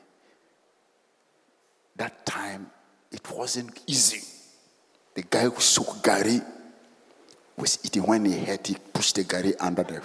That 1.95 2.25
time, 2.25 2.71
it 3.11 3.29
wasn't 3.31 3.79
easy. 3.87 4.21
The 5.13 5.23
guy 5.23 5.43
who 5.43 5.59
soaked 5.59 6.03
gari 6.03 6.43
was 7.57 7.79
eating 7.83 8.03
when 8.03 8.25
he 8.25 8.33
had 8.39 8.65
he 8.65 8.75
pushed 8.93 9.15
the 9.15 9.23
gari 9.23 9.53
under 9.59 9.83
the 9.83 10.01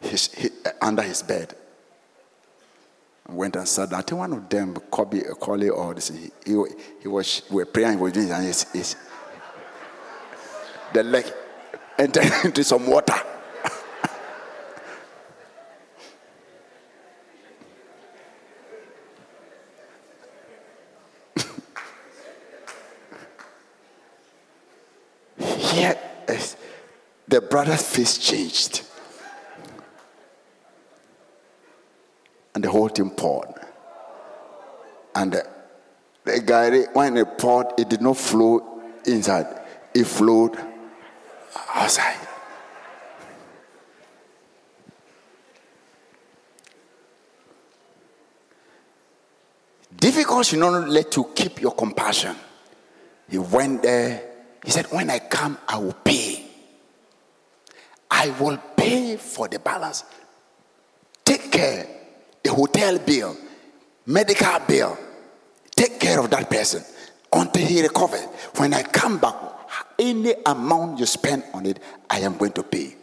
his, 0.00 0.32
his, 0.34 0.52
uh, 0.64 0.70
under 0.80 1.02
his 1.02 1.22
bed. 1.22 1.54
Went 3.28 3.56
and 3.56 3.68
sat 3.68 3.90
down. 3.90 4.00
I 4.00 4.02
think 4.02 4.18
one 4.18 4.32
of 4.32 4.48
them, 4.48 4.74
Kobe, 4.90 5.20
Kole, 5.40 5.70
or 5.70 5.94
this, 5.94 6.08
he, 6.08 6.30
he, 6.44 6.64
he 7.00 7.08
was 7.08 7.42
we 7.50 7.56
were 7.56 7.66
praying, 7.66 7.92
he 7.92 7.96
was 7.96 8.12
doing 8.12 8.28
his, 8.28 8.64
his 8.72 8.96
the 10.92 11.02
leg 11.02 11.24
entered 11.98 12.30
into 12.44 12.64
some 12.64 12.86
water. 12.86 13.14
The 27.32 27.40
brother's 27.40 27.80
face 27.80 28.18
changed. 28.18 28.82
And 32.54 32.62
the 32.62 32.70
whole 32.70 32.88
thing 32.88 33.08
poured. 33.08 33.48
And 35.14 35.32
the 35.32 35.46
The 36.24 36.40
guy, 36.40 36.82
when 36.92 37.16
it 37.16 37.38
poured, 37.38 37.68
it 37.78 37.88
did 37.88 38.02
not 38.02 38.18
flow 38.18 38.82
inside, 39.06 39.46
it 39.94 40.04
flowed 40.04 40.56
outside. 41.74 42.18
Difficult 49.96 50.46
should 50.46 50.58
not 50.58 50.86
let 50.86 51.16
you 51.16 51.30
keep 51.34 51.62
your 51.62 51.72
compassion. 51.72 52.36
He 53.30 53.38
went 53.38 53.82
there. 53.82 54.22
He 54.64 54.70
said, 54.70 54.86
When 54.90 55.08
I 55.08 55.18
come, 55.20 55.56
I 55.66 55.78
will 55.78 55.94
pay. 55.94 56.41
I 58.22 58.30
will 58.38 58.56
pay 58.76 59.16
for 59.16 59.48
the 59.48 59.58
balance. 59.58 60.04
Take 61.24 61.50
care. 61.50 61.88
The 62.44 62.54
hotel 62.54 62.98
bill, 63.00 63.36
medical 64.06 64.60
bill. 64.60 64.96
Take 65.74 65.98
care 65.98 66.20
of 66.20 66.30
that 66.30 66.48
person 66.48 66.84
until 67.32 67.66
he 67.66 67.82
recovers. 67.82 68.24
When 68.56 68.74
I 68.74 68.84
come 68.84 69.18
back, 69.18 69.34
any 69.98 70.34
amount 70.46 71.00
you 71.00 71.06
spend 71.06 71.42
on 71.52 71.66
it, 71.66 71.80
I 72.08 72.20
am 72.20 72.36
going 72.36 72.52
to 72.52 72.62
pay. 72.62 72.94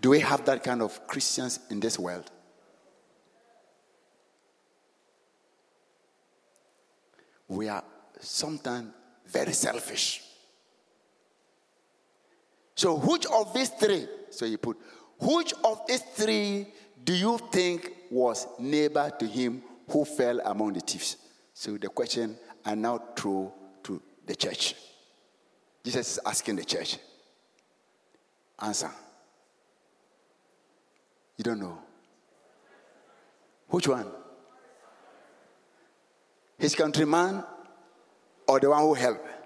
Do 0.00 0.10
we 0.10 0.18
have 0.18 0.44
that 0.46 0.64
kind 0.64 0.82
of 0.82 1.06
Christians 1.06 1.60
in 1.70 1.78
this 1.78 1.96
world? 1.96 2.28
We 7.46 7.68
are 7.68 7.84
sometimes 8.18 8.92
very 9.28 9.52
selfish. 9.52 10.27
So, 12.78 12.94
which 12.94 13.26
of 13.26 13.52
these 13.52 13.70
three, 13.70 14.06
so 14.30 14.44
you 14.44 14.56
put, 14.56 14.76
which 15.18 15.52
of 15.64 15.80
these 15.88 16.00
three 16.14 16.68
do 17.02 17.12
you 17.12 17.36
think 17.50 17.92
was 18.08 18.46
neighbor 18.60 19.10
to 19.18 19.26
him 19.26 19.64
who 19.90 20.04
fell 20.04 20.38
among 20.44 20.74
the 20.74 20.80
thieves? 20.80 21.16
So, 21.52 21.76
the 21.76 21.88
question 21.88 22.36
I 22.64 22.76
now 22.76 23.02
throw 23.16 23.52
to 23.82 24.00
the 24.24 24.36
church. 24.36 24.76
Jesus 25.82 26.12
is 26.12 26.20
asking 26.24 26.54
the 26.54 26.64
church. 26.64 26.98
Answer. 28.60 28.92
You 31.36 31.42
don't 31.42 31.58
know. 31.58 31.80
Which 33.70 33.88
one? 33.88 34.06
His 36.56 36.76
countryman 36.76 37.42
or 38.46 38.60
the 38.60 38.70
one 38.70 38.82
who 38.82 38.94
helped? 38.94 39.37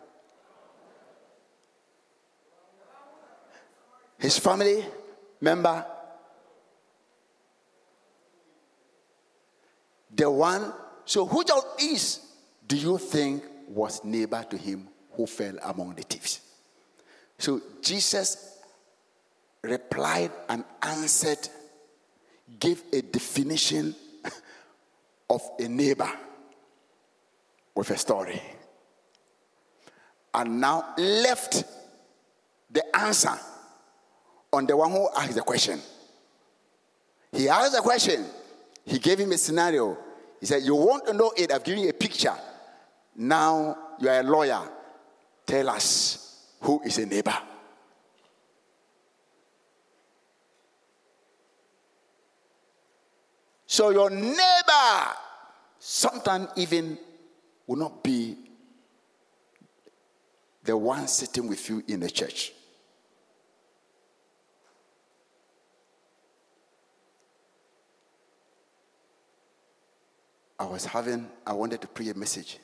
His 4.22 4.38
family 4.38 4.84
member? 5.40 5.84
The 10.14 10.30
one. 10.30 10.72
So, 11.04 11.26
which 11.26 11.50
of 11.50 11.64
these 11.76 12.20
do 12.68 12.76
you 12.76 12.98
think 12.98 13.42
was 13.66 14.04
neighbor 14.04 14.46
to 14.48 14.56
him 14.56 14.86
who 15.14 15.26
fell 15.26 15.56
among 15.64 15.96
the 15.96 16.02
thieves? 16.02 16.40
So, 17.36 17.60
Jesus 17.80 18.60
replied 19.60 20.30
and 20.48 20.62
answered, 20.80 21.48
gave 22.60 22.80
a 22.92 23.02
definition 23.02 23.92
of 25.30 25.42
a 25.58 25.66
neighbor 25.66 26.12
with 27.74 27.90
a 27.90 27.98
story. 27.98 28.40
And 30.32 30.60
now 30.60 30.94
left 30.96 31.64
the 32.70 32.96
answer 32.96 33.36
on 34.52 34.66
the 34.66 34.76
one 34.76 34.90
who 34.90 35.08
asked 35.16 35.34
the 35.34 35.42
question. 35.42 35.80
He 37.32 37.48
asked 37.48 37.72
the 37.72 37.80
question, 37.80 38.26
he 38.84 38.98
gave 38.98 39.18
him 39.18 39.32
a 39.32 39.38
scenario. 39.38 39.96
He 40.40 40.46
said, 40.46 40.62
You 40.62 40.74
want 40.74 41.06
to 41.06 41.12
know 41.12 41.32
it? 41.36 41.52
I've 41.52 41.64
given 41.64 41.84
you 41.84 41.88
a 41.88 41.94
picture. 41.94 42.34
Now 43.16 43.76
you 44.00 44.08
are 44.08 44.20
a 44.20 44.22
lawyer. 44.22 44.60
Tell 45.46 45.68
us 45.70 46.46
who 46.60 46.82
is 46.82 46.98
a 46.98 47.06
neighbor. 47.06 47.36
So 53.66 53.88
your 53.88 54.10
neighbor 54.10 55.14
sometimes 55.78 56.48
even 56.56 56.98
will 57.66 57.76
not 57.76 58.04
be 58.04 58.36
the 60.62 60.76
one 60.76 61.08
sitting 61.08 61.48
with 61.48 61.68
you 61.70 61.82
in 61.88 62.00
the 62.00 62.10
church. 62.10 62.52
I 70.62 70.66
was 70.66 70.84
having, 70.84 71.28
I 71.44 71.54
wanted 71.54 71.80
to 71.80 71.88
pray 71.88 72.08
a 72.10 72.14
message. 72.14 72.60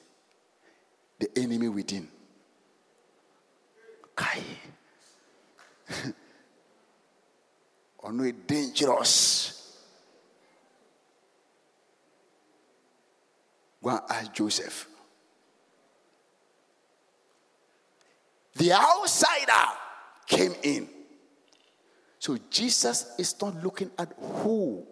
The 1.19 1.37
enemy 1.37 1.69
within. 1.69 2.07
Kai. 4.15 4.39
or 7.99 8.13
no, 8.13 8.31
dangerous. 8.31 9.81
Go 13.83 13.91
and 13.91 14.01
ask 14.09 14.33
Joseph. 14.33 14.87
The 18.55 18.75
outsider 18.75 19.73
came 20.25 20.55
in. 20.63 20.89
So 22.21 22.39
Jesus 22.49 23.11
is 23.19 23.35
not 23.43 23.61
looking 23.61 23.91
at 23.99 24.13
who 24.21 24.87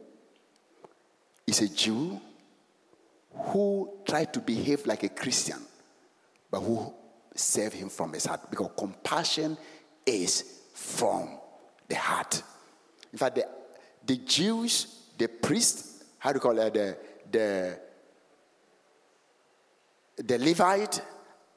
is 1.47 1.61
a 1.61 1.69
Jew, 1.69 2.21
who 3.37 4.01
tried 4.07 4.33
to 4.35 4.41
behave 4.41 4.87
like 4.87 5.03
a 5.03 5.09
Christian, 5.09 5.59
but 6.51 6.61
who 6.61 6.93
serve 7.35 7.73
him 7.73 7.89
from 7.89 8.13
his 8.13 8.27
heart. 8.27 8.51
Because 8.51 8.71
compassion 8.77 9.57
is 10.05 10.61
from 10.73 11.39
the 11.89 11.97
heart. 11.97 12.43
In 13.13 13.19
fact, 13.19 13.37
the, 13.37 13.49
the 14.05 14.17
Jews, 14.19 15.05
the 15.19 15.29
priests, 15.29 16.05
how 16.19 16.33
do 16.33 16.37
you 16.37 16.41
call 16.41 16.59
it? 16.59 16.75
The, 16.75 16.97
the, 17.31 17.79
the 20.23 20.39
Levite 20.39 21.01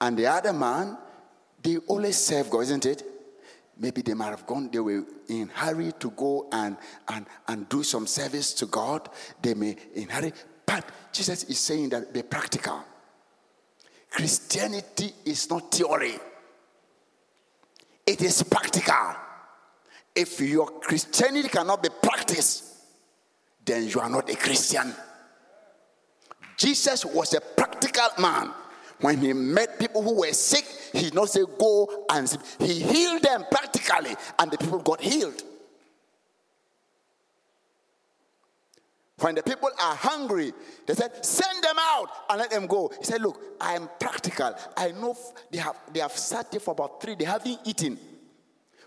and 0.02 0.18
the 0.18 0.28
other 0.28 0.54
man, 0.54 0.98
they 1.62 1.78
always 1.78 2.18
serve 2.18 2.50
God, 2.50 2.62
isn't 2.62 2.86
it? 2.86 3.04
Maybe 3.78 4.02
they 4.02 4.14
might 4.14 4.32
have 4.32 4.46
gone, 4.46 4.70
they 4.72 4.80
were 4.80 5.06
in 5.30 5.50
hurry 5.54 5.94
to 6.00 6.12
go 6.12 6.50
and, 6.52 6.76
and, 7.08 7.26
and 7.48 7.70
do 7.70 7.82
some 7.84 8.08
service 8.08 8.54
to 8.56 8.66
God. 8.66 9.10
They 9.42 9.54
may 9.54 9.78
in 9.96 10.10
hurry. 10.10 10.34
But 10.70 10.86
Jesus 11.12 11.46
is 11.46 11.58
saying 11.58 11.90
that 11.90 12.14
be 12.14 12.22
practical. 12.22 12.84
Christianity 14.12 15.12
is 15.26 15.50
not 15.50 15.72
theory, 15.72 16.14
it 18.06 18.22
is 18.22 18.44
practical. 18.44 19.16
If 20.16 20.40
your 20.42 20.80
Christianity 20.80 21.50
cannot 21.50 21.82
be 21.82 21.90
practiced, 22.04 22.66
then 23.66 23.88
you 23.88 24.00
are 24.00 24.10
not 24.10 24.30
a 24.30 24.36
Christian. 24.36 24.94
Jesus 26.58 27.06
was 27.06 27.34
a 27.34 27.42
practical 27.42 28.10
man. 28.20 28.52
When 29.02 29.18
he 29.18 29.34
met 29.34 29.80
people 29.80 30.04
who 30.04 30.20
were 30.20 30.34
sick, 30.34 30.66
he 30.94 31.02
did 31.02 31.16
not 31.16 31.30
say, 31.30 31.42
Go 31.58 32.06
and 32.12 32.38
He 32.60 32.80
healed 32.80 33.24
them 33.24 33.46
practically, 33.50 34.16
and 34.38 34.52
the 34.52 34.58
people 34.58 34.80
got 34.80 35.02
healed. 35.02 35.42
When 39.20 39.36
the 39.36 39.44
people 39.44 39.70
are 39.82 39.96
hungry, 39.96 40.54
they 40.86 40.94
said, 40.94 41.26
Send 41.26 41.64
them 41.64 41.76
out 41.78 42.10
and 42.30 42.40
let 42.40 42.52
them 42.52 42.68
go. 42.68 42.92
He 42.98 43.04
said, 43.04 43.22
Look, 43.22 43.42
I 43.60 43.74
am 43.74 43.90
practical. 44.00 44.56
I 44.78 44.92
know 44.92 45.18
they 45.52 45.58
have, 45.58 45.76
they 45.94 46.00
have 46.00 46.14
sat 46.14 46.52
there 46.52 46.60
for 46.60 46.72
about 46.72 47.02
three, 47.02 47.16
they 47.16 47.26
haven't 47.26 47.60
eaten. 47.66 47.98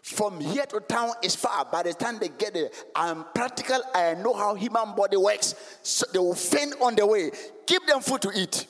From 0.03 0.41
here 0.41 0.67
to 0.67 0.81
town 0.81 1.13
is 1.23 1.37
far. 1.37 1.65
By 1.67 1.85
the 1.85 1.95
time 1.95 2.19
they 2.19 2.29
get 2.29 2.55
there, 2.55 2.71
I'm 2.95 3.25
practical. 3.35 3.81
I 3.95 4.15
know 4.15 4.33
how 4.35 4.55
human 4.55 4.97
body 4.97 5.17
works. 5.17 5.55
So 5.83 6.07
they 6.13 6.19
will 6.19 6.35
faint 6.35 6.75
on 6.81 6.97
the 6.97 7.07
way. 7.07 7.31
Give 7.67 7.87
them 7.87 8.01
food 8.01 8.23
to 8.23 8.33
eat. 8.35 8.67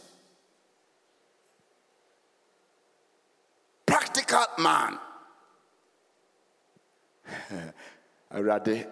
Practical 3.87 4.45
man. 4.59 4.99
Awurade 8.35 8.87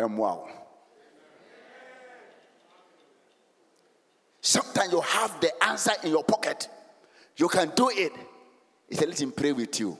wow. 0.00 0.48
Sometimes 4.42 4.92
you 4.92 5.00
have 5.00 5.40
the 5.40 5.64
answer 5.64 5.92
in 6.02 6.10
your 6.10 6.24
pocket. 6.24 6.68
You 7.36 7.48
can 7.48 7.72
do 7.74 7.88
it. 7.90 8.12
He 8.90 8.96
said, 8.96 9.08
Let 9.08 9.22
him 9.22 9.32
pray 9.32 9.52
with 9.52 9.80
you 9.80 9.96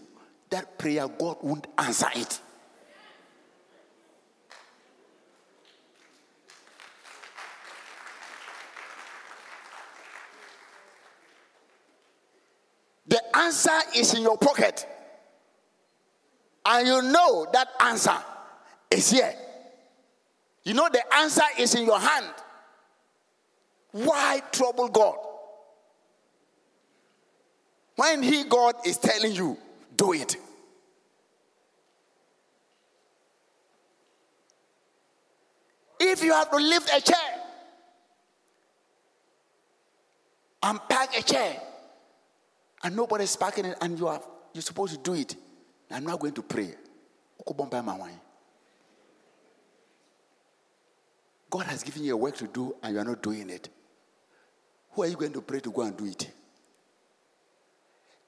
that 0.53 0.79
prayer, 0.79 1.09
God 1.09 1.39
won't 1.43 1.67
answer 1.79 2.09
it. 2.15 2.41
The 13.07 13.37
answer 13.37 13.71
is 13.97 14.15
in 14.15 14.23
your 14.23 14.39
pocket. 14.39 14.87
And 16.65 16.87
you 16.87 17.03
know 17.03 17.47
that 17.53 17.69
answer 17.81 18.17
is 18.91 19.11
here. 19.11 19.35
You 20.65 20.75
know 20.75 20.89
the 20.93 21.03
answer 21.17 21.43
is 21.59 21.75
in 21.75 21.87
your 21.87 21.99
hand. 21.99 22.33
Why 23.93 24.41
trouble 24.51 24.89
God? 24.89 25.17
When 27.97 28.23
He, 28.23 28.45
God, 28.45 28.75
is 28.87 28.97
telling 28.97 29.33
you, 29.33 29.59
do 29.97 30.15
it. 30.15 30.37
If 36.01 36.25
you 36.25 36.33
have 36.33 36.51
to 36.51 36.57
lift 36.57 36.91
a 36.93 37.01
chair, 37.01 37.17
unpack 40.63 41.17
a 41.17 41.23
chair, 41.23 41.61
and 42.83 42.97
nobody's 42.97 43.37
packing 43.37 43.67
it, 43.67 43.79
and 43.81 43.99
you 43.99 44.09
are 44.09 44.21
you're 44.53 44.63
supposed 44.63 44.95
to 44.95 44.99
do 44.99 45.15
it, 45.15 45.37
I'm 45.91 46.05
not 46.05 46.19
going 46.19 46.35
to 46.35 46.43
pray. 46.43 46.75
God 51.51 51.67
has 51.67 51.83
given 51.83 52.03
you 52.03 52.15
a 52.15 52.17
work 52.17 52.37
to 52.39 52.47
do, 52.47 52.75
and 52.83 52.95
you 52.95 53.01
are 53.01 53.05
not 53.05 53.23
doing 53.23 53.51
it. 53.51 53.69
Who 54.93 55.03
are 55.03 55.07
you 55.07 55.17
going 55.17 55.33
to 55.33 55.43
pray 55.43 55.61
to 55.61 55.71
go 55.71 55.83
and 55.83 55.97
do 55.97 56.05
it? 56.07 56.31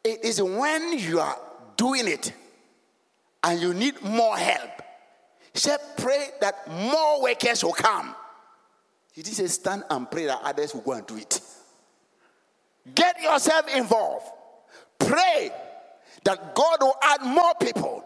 It 0.02 0.24
is 0.24 0.42
when 0.42 0.98
you 0.98 1.20
are 1.20 1.36
doing 1.76 2.08
it 2.08 2.32
and 3.42 3.60
you 3.60 3.74
need 3.74 4.00
more 4.02 4.36
help. 4.36 4.82
He 5.52 5.58
said, 5.58 5.78
Pray 5.96 6.28
that 6.40 6.68
more 6.70 7.22
workers 7.22 7.64
will 7.64 7.72
come. 7.72 8.14
He 9.12 9.22
didn't 9.22 9.36
say, 9.36 9.46
Stand 9.46 9.84
and 9.90 10.10
pray 10.10 10.26
that 10.26 10.40
others 10.42 10.74
will 10.74 10.82
go 10.82 10.92
and 10.92 11.06
do 11.06 11.16
it. 11.16 11.40
Get 12.94 13.20
yourself 13.22 13.74
involved. 13.74 14.26
Pray 14.98 15.50
that 16.24 16.54
God 16.54 16.78
will 16.80 16.96
add 17.02 17.22
more 17.22 17.54
people. 17.60 18.04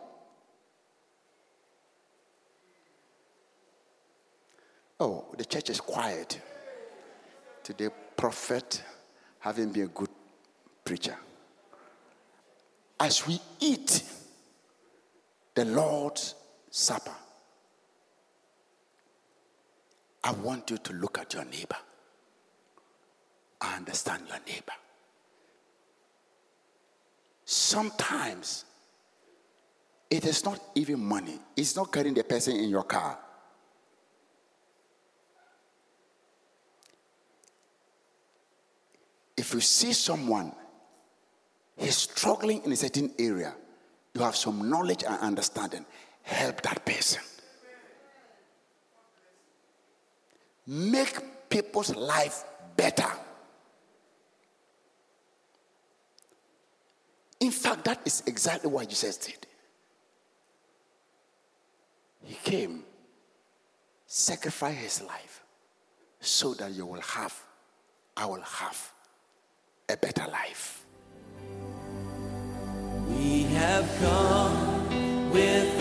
Oh, 5.01 5.27
the 5.37 5.45
church 5.45 5.71
is 5.71 5.81
quiet. 5.81 6.41
Today, 7.63 7.89
prophet, 8.19 8.83
having 9.39 9.71
been 9.71 9.85
a 9.85 9.87
good 9.87 10.11
preacher. 10.85 11.17
As 13.01 13.27
we 13.27 13.41
eat 13.61 14.03
the 15.55 15.65
Lord's 15.65 16.35
Supper, 16.71 17.15
I 20.25 20.33
want 20.33 20.71
you 20.71 20.79
to 20.79 20.93
look 20.95 21.19
at 21.19 21.33
your 21.33 21.45
neighbor. 21.45 21.77
I 23.61 23.77
understand 23.77 24.25
your 24.29 24.41
neighbor. 24.47 24.73
Sometimes 27.45 28.65
it 30.11 30.27
is 30.27 30.45
not 30.45 30.61
even 30.75 31.01
money, 31.01 31.39
it's 31.57 31.77
not 31.77 31.93
carrying 31.93 32.15
the 32.15 32.25
person 32.25 32.57
in 32.57 32.69
your 32.69 32.83
car. 32.83 33.19
If 39.49 39.55
you 39.55 39.61
see 39.63 39.95
someone, 39.95 40.53
he's 41.75 41.97
struggling 41.97 42.63
in 42.65 42.73
a 42.73 42.77
certain 42.77 43.11
area, 43.19 43.55
you 44.13 44.21
have 44.21 44.37
some 44.37 44.69
knowledge 44.69 45.05
and 45.09 45.19
understanding, 45.21 45.87
help 46.21 46.61
that 46.61 46.85
person. 46.85 47.23
Make 50.67 51.49
people's 51.49 51.97
life 51.97 52.45
better. 52.77 53.09
In 57.41 57.51
fact, 57.51 57.87
that 57.87 58.03
is 58.05 58.23
exactly 58.27 58.71
what 58.71 58.87
Jesus 58.87 59.17
did. 59.17 59.47
He 62.23 62.35
came, 62.35 62.85
sacrificed 64.07 64.77
his 64.77 65.03
life 65.05 65.43
so 66.21 66.53
that 66.53 66.73
you 66.73 66.85
will 66.85 67.01
have, 67.01 67.35
I 68.15 68.27
will 68.27 68.43
have 68.43 68.93
a 69.91 69.97
better 69.97 70.27
life. 70.31 70.85
We 73.09 73.43
have 73.55 73.89
come 74.01 75.31
with 75.31 75.78